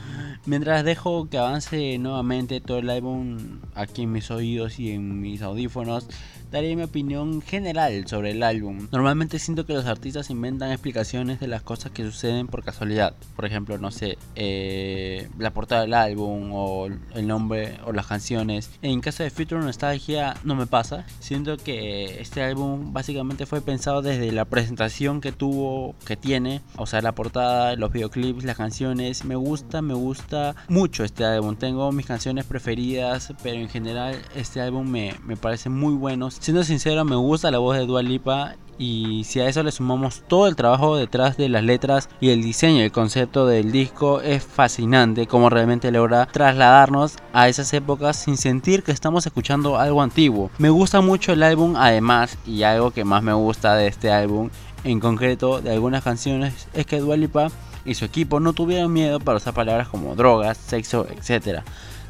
Mientras 0.46 0.82
dejo 0.82 1.28
que 1.28 1.36
avance 1.36 1.98
nuevamente 1.98 2.62
todo 2.62 2.78
el 2.78 2.88
álbum 2.88 3.60
aquí 3.74 4.02
en 4.02 4.12
mis 4.12 4.30
oídos 4.30 4.78
y 4.78 4.92
en 4.92 5.20
mis 5.20 5.42
audífonos, 5.42 6.08
daré 6.52 6.76
mi 6.76 6.82
opinión 6.82 7.40
general 7.40 8.06
sobre 8.06 8.32
el 8.32 8.42
álbum. 8.42 8.88
Normalmente 8.92 9.38
siento 9.38 9.64
que 9.64 9.72
los 9.72 9.86
artistas 9.86 10.28
inventan 10.28 10.70
explicaciones 10.70 11.40
de 11.40 11.48
las 11.48 11.62
cosas 11.62 11.92
que 11.92 12.04
suceden 12.04 12.46
por 12.46 12.62
casualidad. 12.62 13.14
Por 13.34 13.46
ejemplo, 13.46 13.78
no 13.78 13.90
sé, 13.90 14.18
eh, 14.36 15.28
la 15.38 15.52
portada 15.52 15.82
del 15.82 15.94
álbum 15.94 16.50
o 16.52 16.86
el 16.86 17.26
nombre 17.26 17.78
o 17.86 17.92
las 17.92 18.06
canciones. 18.06 18.70
En 18.82 19.00
caso 19.00 19.22
de 19.22 19.30
Future 19.30 19.62
Nostalgia 19.62 20.34
no 20.44 20.54
me 20.54 20.66
pasa. 20.66 21.06
Siento 21.20 21.56
que 21.56 22.20
este 22.20 22.42
álbum 22.42 22.92
básicamente 22.92 23.46
fue 23.46 23.62
pensado 23.62 24.02
desde 24.02 24.30
la 24.30 24.44
presentación 24.44 25.20
que 25.22 25.32
tuvo, 25.32 25.94
que 26.06 26.16
tiene. 26.16 26.60
O 26.76 26.86
sea, 26.86 27.00
la 27.00 27.12
portada, 27.12 27.76
los 27.76 27.92
videoclips, 27.92 28.44
las 28.44 28.58
canciones. 28.62 29.24
Me 29.24 29.34
gusta, 29.34 29.82
me 29.82 29.94
gusta 29.94 30.54
mucho 30.68 31.02
este 31.02 31.24
álbum. 31.24 31.56
Tengo 31.56 31.90
mis 31.90 32.06
canciones 32.06 32.44
preferidas, 32.44 33.32
pero 33.42 33.56
en 33.56 33.68
general 33.68 34.16
este 34.36 34.60
álbum 34.60 34.88
me, 34.88 35.14
me 35.24 35.36
parece 35.36 35.68
muy 35.68 35.94
bueno 35.94 36.30
Siendo 36.30 36.62
sincero, 36.62 37.04
me 37.04 37.16
gusta 37.16 37.50
la 37.50 37.58
voz 37.58 37.76
de 37.76 37.86
Dua 37.86 38.02
Lipa 38.02 38.54
y 38.78 39.24
si 39.24 39.40
a 39.40 39.48
eso 39.48 39.62
le 39.62 39.70
sumamos 39.72 40.22
todo 40.28 40.46
el 40.46 40.56
trabajo 40.56 40.96
detrás 40.96 41.36
de 41.36 41.48
las 41.48 41.62
letras 41.62 42.08
y 42.20 42.30
el 42.30 42.42
diseño, 42.42 42.82
el 42.82 42.92
concepto 42.92 43.46
del 43.46 43.70
disco 43.70 44.20
es 44.20 44.42
fascinante 44.44 45.26
como 45.26 45.50
realmente 45.50 45.90
logra 45.90 46.26
trasladarnos 46.26 47.16
a 47.32 47.48
esas 47.48 47.72
épocas 47.74 48.16
sin 48.16 48.36
sentir 48.36 48.82
que 48.82 48.92
estamos 48.92 49.26
escuchando 49.26 49.78
algo 49.78 50.02
antiguo. 50.02 50.50
Me 50.58 50.70
gusta 50.70 51.00
mucho 51.00 51.32
el 51.32 51.42
álbum 51.42 51.74
además 51.76 52.38
y 52.46 52.62
algo 52.62 52.92
que 52.92 53.04
más 53.04 53.22
me 53.22 53.34
gusta 53.34 53.74
de 53.74 53.88
este 53.88 54.10
álbum 54.10 54.50
en 54.84 55.00
concreto 55.00 55.60
de 55.60 55.72
algunas 55.72 56.02
canciones 56.02 56.66
es 56.74 56.86
que 56.86 57.00
Dua 57.00 57.16
Lipa 57.16 57.50
y 57.84 57.94
su 57.94 58.04
equipo 58.04 58.40
no 58.40 58.52
tuvieron 58.52 58.92
miedo 58.92 59.20
para 59.20 59.38
usar 59.38 59.54
palabras 59.54 59.88
como 59.88 60.14
drogas, 60.14 60.56
sexo, 60.56 61.06
etc 61.08 61.62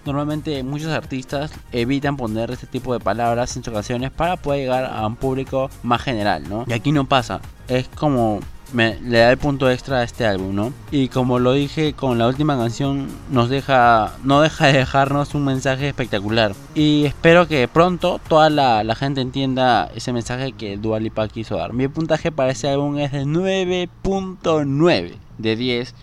Normalmente 0.04 0.64
muchos 0.64 0.90
artistas 0.90 1.52
evitan 1.70 2.16
poner 2.16 2.50
este 2.50 2.66
tipo 2.66 2.92
de 2.92 2.98
palabras 2.98 3.56
en 3.56 3.62
sus 3.62 3.72
canciones 3.72 4.10
para 4.10 4.36
poder 4.36 4.62
llegar 4.62 4.84
a 4.84 5.06
un 5.06 5.14
público 5.14 5.70
más 5.84 6.02
general, 6.02 6.48
¿no? 6.48 6.64
Y 6.66 6.72
aquí 6.72 6.90
no 6.90 7.04
pasa. 7.04 7.40
Es 7.68 7.86
como 7.88 8.40
me, 8.72 8.98
le 9.00 9.18
da 9.18 9.30
el 9.30 9.38
punto 9.38 9.70
extra 9.70 9.98
a 9.98 10.02
este 10.02 10.26
álbum, 10.26 10.54
¿no? 10.54 10.72
Y 10.90 11.08
como 11.08 11.38
lo 11.38 11.52
dije 11.52 11.92
con 11.92 12.18
la 12.18 12.26
última 12.26 12.56
canción, 12.56 13.08
nos 13.30 13.48
deja, 13.48 14.12
no 14.24 14.40
deja 14.40 14.66
de 14.66 14.74
dejarnos 14.74 15.34
un 15.34 15.44
mensaje 15.44 15.88
espectacular. 15.88 16.54
Y 16.74 17.04
espero 17.04 17.46
que 17.48 17.68
pronto 17.68 18.20
toda 18.28 18.50
la, 18.50 18.94
gente 18.94 19.20
entienda 19.20 19.90
ese 19.94 20.12
mensaje 20.12 20.52
que 20.52 20.76
Dua 20.76 21.00
Lipa 21.00 21.28
quiso 21.28 21.56
dar. 21.56 21.72
Mi 21.72 21.88
puntaje 21.88 22.30
para 22.32 22.52
este 22.52 22.68
álbum 22.68 22.98
es 22.98 23.12
de 23.12 23.24
9.9 23.24 25.14
de 25.38 25.56
10. 25.56 25.94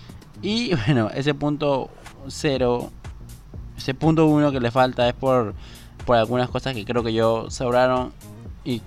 Y 0.41 0.75
bueno, 0.85 1.09
ese 1.13 1.33
punto 1.33 1.89
0 2.27 2.91
ese 3.79 3.93
punto 3.93 4.25
uno 4.25 4.51
que 4.51 4.59
le 4.59 4.71
falta 4.71 5.07
es 5.07 5.13
por, 5.13 5.53
por 6.05 6.17
algunas 6.17 6.49
cosas 6.49 6.75
que 6.75 6.83
creo 6.83 7.01
que 7.01 7.13
yo 7.13 7.49
sobraron 7.49 8.11
y 8.65 8.81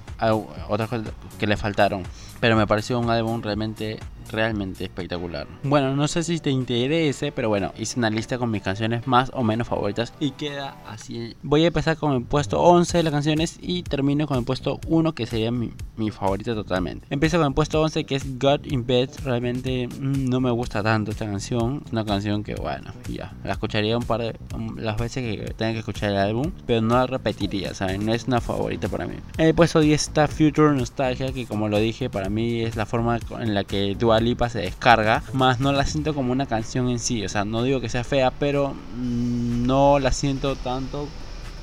otras 0.68 0.90
cosas 0.90 1.08
que 1.38 1.46
le 1.46 1.56
faltaron. 1.56 2.02
Pero 2.42 2.56
me 2.56 2.66
pareció 2.66 2.98
un 2.98 3.08
álbum 3.08 3.40
realmente 3.40 4.00
realmente 4.32 4.84
espectacular. 4.84 5.46
Bueno, 5.62 5.94
no 5.94 6.08
sé 6.08 6.22
si 6.22 6.38
te 6.38 6.50
interese, 6.50 7.32
pero 7.32 7.48
bueno, 7.48 7.72
hice 7.78 7.98
una 7.98 8.10
lista 8.10 8.38
con 8.38 8.50
mis 8.50 8.62
canciones 8.62 9.06
más 9.06 9.30
o 9.34 9.42
menos 9.42 9.68
favoritas 9.68 10.12
y 10.20 10.32
queda 10.32 10.76
así. 10.86 11.36
Voy 11.42 11.64
a 11.64 11.68
empezar 11.68 11.96
con 11.96 12.12
el 12.12 12.24
puesto 12.24 12.60
11 12.60 12.98
de 12.98 13.02
las 13.02 13.12
canciones 13.12 13.58
y 13.60 13.82
termino 13.82 14.26
con 14.26 14.38
el 14.38 14.44
puesto 14.44 14.80
1 14.86 15.14
que 15.14 15.26
sería 15.26 15.52
mi, 15.52 15.72
mi 15.96 16.10
favorita 16.10 16.54
totalmente. 16.54 17.06
Empiezo 17.10 17.38
con 17.38 17.48
el 17.48 17.54
puesto 17.54 17.80
11 17.82 18.04
que 18.04 18.16
es 18.16 18.38
God 18.38 18.64
in 18.64 18.86
Bed. 18.86 19.10
Realmente 19.24 19.88
mm, 19.88 20.28
no 20.28 20.40
me 20.40 20.50
gusta 20.50 20.82
tanto 20.82 21.10
esta 21.10 21.26
canción. 21.26 21.82
Una 21.92 22.04
canción 22.04 22.42
que 22.42 22.54
bueno, 22.54 22.92
ya, 23.08 23.34
la 23.44 23.52
escucharía 23.52 23.96
un 23.96 24.04
par 24.04 24.20
de 24.20 24.36
las 24.76 24.96
veces 24.96 25.22
que 25.22 25.52
tenga 25.54 25.72
que 25.72 25.78
escuchar 25.80 26.10
el 26.10 26.16
álbum, 26.16 26.52
pero 26.66 26.80
no 26.80 26.94
la 26.94 27.06
repetiría, 27.06 27.74
¿saben? 27.74 28.06
No 28.06 28.14
es 28.14 28.26
una 28.26 28.40
favorita 28.40 28.88
para 28.88 29.06
mí. 29.06 29.14
En 29.38 29.48
el 29.48 29.54
puesto 29.54 29.80
10 29.80 30.00
está 30.00 30.28
Future 30.28 30.74
Nostalgia, 30.74 31.32
que 31.32 31.46
como 31.46 31.68
lo 31.68 31.78
dije, 31.78 32.08
para 32.10 32.28
mí 32.28 32.62
es 32.62 32.76
la 32.76 32.86
forma 32.86 33.18
en 33.38 33.54
la 33.54 33.64
que 33.64 33.94
Dual 33.94 34.21
Lipa 34.22 34.48
se 34.48 34.60
descarga, 34.60 35.22
más 35.32 35.60
no 35.60 35.72
la 35.72 35.84
siento 35.84 36.14
como 36.14 36.32
una 36.32 36.46
canción 36.46 36.88
en 36.88 36.98
sí, 36.98 37.24
o 37.24 37.28
sea, 37.28 37.44
no 37.44 37.62
digo 37.62 37.80
que 37.80 37.88
sea 37.88 38.04
fea, 38.04 38.30
pero 38.30 38.74
mm, 38.96 39.66
no 39.66 39.98
la 39.98 40.12
siento 40.12 40.56
tanto 40.56 41.08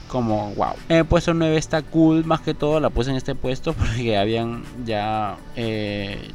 como 0.08 0.54
wow. 0.56 0.74
En 0.90 0.98
el 0.98 1.06
puesto 1.06 1.34
9 1.34 1.58
está 1.58 1.82
cool, 1.82 2.26
más 2.26 2.42
que 2.42 2.54
todo 2.54 2.80
la 2.80 2.90
puse 2.90 3.12
en 3.12 3.16
este 3.16 3.36
puesto 3.36 3.74
porque 3.74 4.18
habían 4.18 4.64
ya 4.86 5.38
eh, 5.56 6.32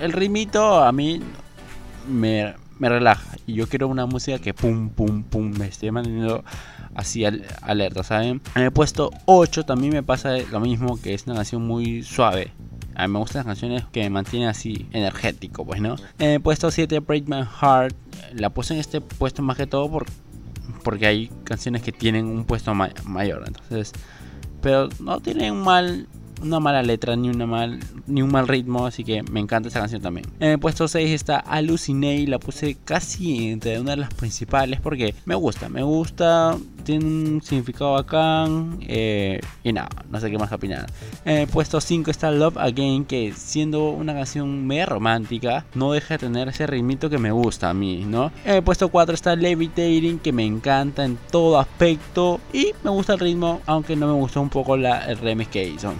el 0.00 0.12
ritmito 0.12 0.82
a 0.82 0.92
mí 0.92 1.20
me, 2.08 2.54
me, 2.78 2.88
relaja 2.88 3.36
y 3.46 3.54
yo 3.54 3.68
quiero 3.68 3.88
una 3.88 4.06
música 4.06 4.38
que 4.38 4.54
pum 4.54 4.90
pum 4.90 5.24
pum 5.24 5.52
me 5.58 5.66
esté 5.66 5.90
manteniendo 5.90 6.44
así 6.96 7.24
alerta, 7.62 8.02
¿saben? 8.02 8.40
En 8.54 8.62
el 8.62 8.72
puesto 8.72 9.10
8 9.26 9.64
también 9.64 9.92
me 9.92 10.02
pasa 10.02 10.38
lo 10.50 10.60
mismo, 10.60 11.00
que 11.00 11.14
es 11.14 11.26
una 11.26 11.36
canción 11.36 11.62
muy 11.62 12.02
suave. 12.02 12.52
A 12.96 13.06
mí 13.06 13.12
me 13.12 13.18
gustan 13.18 13.40
las 13.40 13.46
canciones 13.46 13.84
que 13.92 14.02
me 14.04 14.10
mantienen 14.10 14.48
así 14.48 14.88
energético, 14.92 15.66
pues, 15.66 15.82
¿no? 15.82 15.96
En 16.18 16.30
el 16.30 16.40
puesto 16.40 16.70
7, 16.70 17.00
Break 17.00 17.28
My 17.28 17.44
Heart. 17.44 17.94
La 18.34 18.50
puse 18.50 18.72
en 18.72 18.80
este 18.80 19.02
puesto 19.02 19.42
más 19.42 19.58
que 19.58 19.66
todo 19.66 19.90
por, 19.90 20.06
porque 20.82 21.06
hay 21.06 21.30
canciones 21.44 21.82
que 21.82 21.92
tienen 21.92 22.26
un 22.26 22.44
puesto 22.44 22.74
mayor. 22.74 23.44
Entonces, 23.46 23.92
pero 24.62 24.88
no 24.98 25.20
tienen 25.20 25.56
mal 25.56 26.08
una 26.42 26.58
mala 26.58 26.82
letra 26.82 27.16
ni 27.16 27.28
una 27.28 27.46
mal 27.46 27.80
ni 28.06 28.22
un 28.22 28.30
mal 28.30 28.48
ritmo, 28.48 28.86
así 28.86 29.04
que 29.04 29.22
me 29.22 29.40
encanta 29.40 29.68
esa 29.68 29.80
canción 29.80 30.02
también. 30.02 30.26
En 30.40 30.50
el 30.52 30.58
puesto 30.58 30.88
6 30.88 31.10
está 31.10 31.38
Aluciné 31.38 32.16
y 32.16 32.26
la 32.26 32.38
puse 32.38 32.76
casi 32.84 33.48
entre 33.50 33.80
una 33.80 33.92
de 33.92 33.98
las 33.98 34.14
principales 34.14 34.80
porque 34.80 35.14
me 35.24 35.34
gusta, 35.34 35.68
me 35.68 35.82
gusta, 35.82 36.56
tiene 36.84 37.04
un 37.04 37.42
significado 37.42 37.92
bacán 37.92 38.78
eh, 38.82 39.40
y 39.64 39.72
nada, 39.72 39.88
no 40.10 40.20
sé 40.20 40.30
qué 40.30 40.38
más 40.38 40.52
opinar. 40.52 40.86
En 41.24 41.38
el 41.38 41.48
puesto 41.48 41.80
5 41.80 42.10
está 42.10 42.30
Love 42.30 42.58
Again 42.58 43.04
que 43.04 43.32
siendo 43.32 43.90
una 43.90 44.14
canción 44.14 44.66
media 44.66 44.86
romántica 44.86 45.64
no 45.74 45.92
deja 45.92 46.14
de 46.14 46.18
tener 46.18 46.48
ese 46.48 46.66
ritmito 46.66 47.10
que 47.10 47.18
me 47.18 47.32
gusta 47.32 47.70
a 47.70 47.74
mí, 47.74 48.04
¿no? 48.06 48.32
En 48.44 48.56
el 48.56 48.62
puesto 48.62 48.88
4 48.88 49.14
está 49.14 49.36
Levitating 49.36 50.18
que 50.18 50.32
me 50.32 50.44
encanta 50.44 51.04
en 51.04 51.18
todo 51.30 51.58
aspecto 51.58 52.40
y 52.52 52.72
me 52.82 52.90
gusta 52.90 53.14
el 53.14 53.20
ritmo 53.20 53.60
aunque 53.66 53.96
no 53.96 54.06
me 54.06 54.14
gustó 54.14 54.40
un 54.40 54.50
poco 54.50 54.76
la, 54.76 55.06
el 55.06 55.18
remix 55.18 55.50
que 55.50 55.68
hizo. 55.68 55.92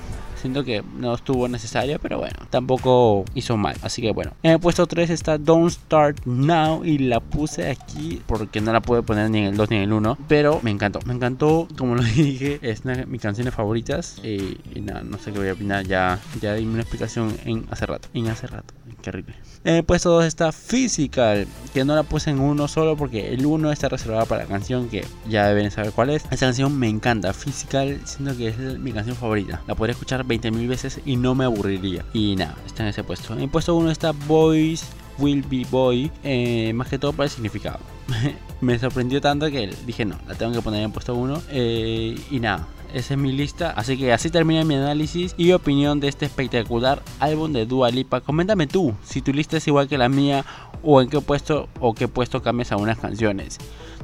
Siento 0.46 0.62
que 0.62 0.85
no 0.96 1.12
estuvo 1.12 1.48
necesario, 1.48 1.98
pero 1.98 2.18
bueno, 2.18 2.37
tampoco 2.50 3.24
hizo 3.35 3.56
mal. 3.56 3.76
Así 3.82 4.00
que 4.00 4.12
bueno. 4.12 4.30
En 4.44 4.52
el 4.52 4.61
puesto 4.61 4.87
3 4.87 5.11
está 5.11 5.38
Don't 5.38 5.72
Start 5.72 6.24
Now 6.24 6.85
y 6.85 6.98
la 6.98 7.18
puse 7.18 7.68
aquí 7.68 8.22
porque 8.28 8.61
no 8.61 8.72
la 8.72 8.80
pude 8.80 9.02
poner 9.02 9.28
ni 9.28 9.40
en 9.40 9.44
el 9.46 9.56
2 9.56 9.70
ni 9.70 9.78
en 9.78 9.82
el 9.82 9.92
1. 9.92 10.18
Pero 10.28 10.61
me 10.62 10.70
encantó, 10.70 11.00
me 11.04 11.14
encantó. 11.14 11.66
Como 11.76 11.96
lo 11.96 12.02
dije, 12.14 12.61
es 12.62 12.85
una 12.85 12.94
de 12.94 13.06
mis 13.06 13.20
canciones 13.20 13.54
favoritas. 13.54 14.20
Y, 14.22 14.80
nada, 14.82 15.02
no 15.02 15.18
sé 15.18 15.32
qué 15.32 15.40
voy 15.40 15.48
a 15.48 15.54
opinar. 15.54 15.85
Ya, 15.85 16.20
ya 16.40 16.54
di 16.54 16.64
una 16.64 16.82
explicación 16.82 17.37
en 17.44 17.66
hace 17.72 17.85
rato. 17.85 18.09
En 18.14 18.28
hace 18.28 18.46
rato. 18.46 18.72
Qué 19.02 19.11
horrible. 19.11 19.35
En 19.66 19.74
el 19.74 19.83
puesto 19.83 20.11
2 20.11 20.26
está 20.26 20.52
Physical, 20.52 21.44
que 21.74 21.85
no 21.85 21.96
la 21.96 22.05
puse 22.05 22.31
en 22.31 22.38
uno 22.38 22.68
solo 22.68 22.96
porque 22.96 23.35
el 23.35 23.44
1 23.44 23.72
está 23.72 23.88
reservado 23.88 24.24
para 24.26 24.44
la 24.44 24.48
canción 24.48 24.88
que 24.88 25.05
ya 25.29 25.48
deben 25.48 25.72
saber 25.72 25.90
cuál 25.90 26.11
es. 26.11 26.24
Esa 26.26 26.46
canción 26.46 26.79
me 26.79 26.88
encanta. 26.88 27.33
Physical, 27.33 28.00
siento 28.05 28.37
que 28.37 28.46
es 28.46 28.59
mi 28.79 28.92
canción 28.92 29.16
favorita. 29.16 29.61
La 29.66 29.74
podría 29.74 29.94
escuchar 29.94 30.24
20.000 30.24 30.68
veces 30.68 31.00
y 31.05 31.16
no 31.16 31.35
me 31.35 31.44
aburriría. 31.44 32.05
Y 32.12 32.37
nada, 32.37 32.55
está 32.64 32.85
en 32.85 32.90
ese 32.90 33.02
puesto. 33.02 33.33
En 33.33 33.40
el 33.40 33.48
puesto 33.48 33.74
1 33.74 33.90
está 33.90 34.12
Boys 34.12 34.87
Will 35.18 35.42
Be 35.42 35.66
Boy, 35.68 36.12
eh, 36.22 36.72
más 36.72 36.87
que 36.87 37.00
todo 37.00 37.12
para 37.12 37.24
el 37.24 37.31
significado. 37.31 37.81
me 38.61 38.79
sorprendió 38.79 39.20
tanto 39.20 39.50
que 39.50 39.74
dije 39.85 40.05
no, 40.05 40.16
la 40.29 40.37
tengo 40.37 40.52
que 40.52 40.62
poner 40.62 40.85
en 40.85 40.92
puesto 40.92 41.12
1. 41.16 41.42
Eh, 41.50 42.16
y 42.31 42.38
nada, 42.38 42.68
esa 42.96 43.12
es 43.12 43.20
mi 43.20 43.30
lista. 43.30 43.70
Así 43.76 43.98
que 43.98 44.12
así 44.12 44.30
termina 44.30 44.64
mi 44.64 44.74
análisis 44.74 45.35
y 45.37 45.52
opinión 45.52 46.00
de 46.00 46.09
este 46.09 46.24
espectacular 46.24 47.02
álbum 47.20 47.52
de 47.52 47.66
Dua 47.66 47.90
Lipa. 47.90 48.22
Coméntame 48.22 48.66
tú 48.66 48.94
si 49.04 49.20
tu 49.20 49.32
lista 49.32 49.59
es 49.59 49.66
igual 49.66 49.87
que 49.87 49.98
la 49.98 50.09
mía 50.09 50.44
o 50.82 51.02
en 51.02 51.11
qué 51.11 51.20
puesto 51.20 51.68
o 51.78 51.94
qué 51.94 52.09
puesto 52.09 52.42
cambias 52.42 52.72
a 52.72 52.78
unas 52.78 52.98
canciones. 52.98 53.59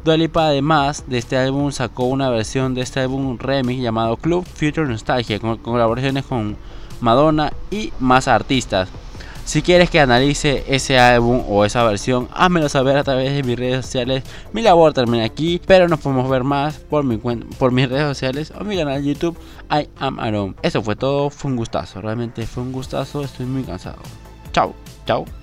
Dua 0.04 0.18
Lipa 0.18 0.46
además 0.46 1.04
de 1.06 1.16
este 1.16 1.38
álbum 1.38 1.72
sacó 1.72 2.04
una 2.04 2.28
versión 2.28 2.74
de 2.74 2.82
este 2.82 3.00
álbum 3.00 3.38
remix 3.38 3.80
llamado 3.80 4.18
Club 4.18 4.44
Future 4.44 4.86
Nostalgia 4.86 5.38
con 5.38 5.56
colaboraciones 5.56 6.26
con 6.26 6.56
Madonna 7.00 7.50
y 7.70 7.92
más 7.98 8.28
artistas. 8.28 8.90
Si 9.44 9.60
quieres 9.60 9.90
que 9.90 10.00
analice 10.00 10.64
ese 10.68 10.98
álbum 10.98 11.42
o 11.48 11.64
esa 11.64 11.82
versión, 11.84 12.28
házmelo 12.32 12.68
saber 12.68 12.96
a 12.96 13.04
través 13.04 13.34
de 13.34 13.42
mis 13.42 13.58
redes 13.58 13.84
sociales. 13.84 14.22
Mi 14.52 14.62
labor 14.62 14.94
termina 14.94 15.24
aquí, 15.24 15.60
pero 15.66 15.88
nos 15.88 16.00
podemos 16.00 16.30
ver 16.30 16.44
más 16.44 16.76
por, 16.78 17.04
mi 17.04 17.16
por 17.18 17.72
mis 17.72 17.88
redes 17.88 18.04
sociales 18.04 18.52
o 18.58 18.64
mi 18.64 18.76
canal 18.76 19.02
de 19.02 19.08
YouTube, 19.08 19.36
I 19.70 19.88
am 19.98 20.18
Aaron. 20.20 20.56
Eso 20.62 20.82
fue 20.82 20.96
todo, 20.96 21.28
fue 21.28 21.50
un 21.50 21.56
gustazo, 21.56 22.00
realmente 22.00 22.46
fue 22.46 22.62
un 22.62 22.72
gustazo, 22.72 23.22
estoy 23.22 23.46
muy 23.46 23.64
cansado. 23.64 23.98
Chao, 24.52 24.74
chao. 25.06 25.41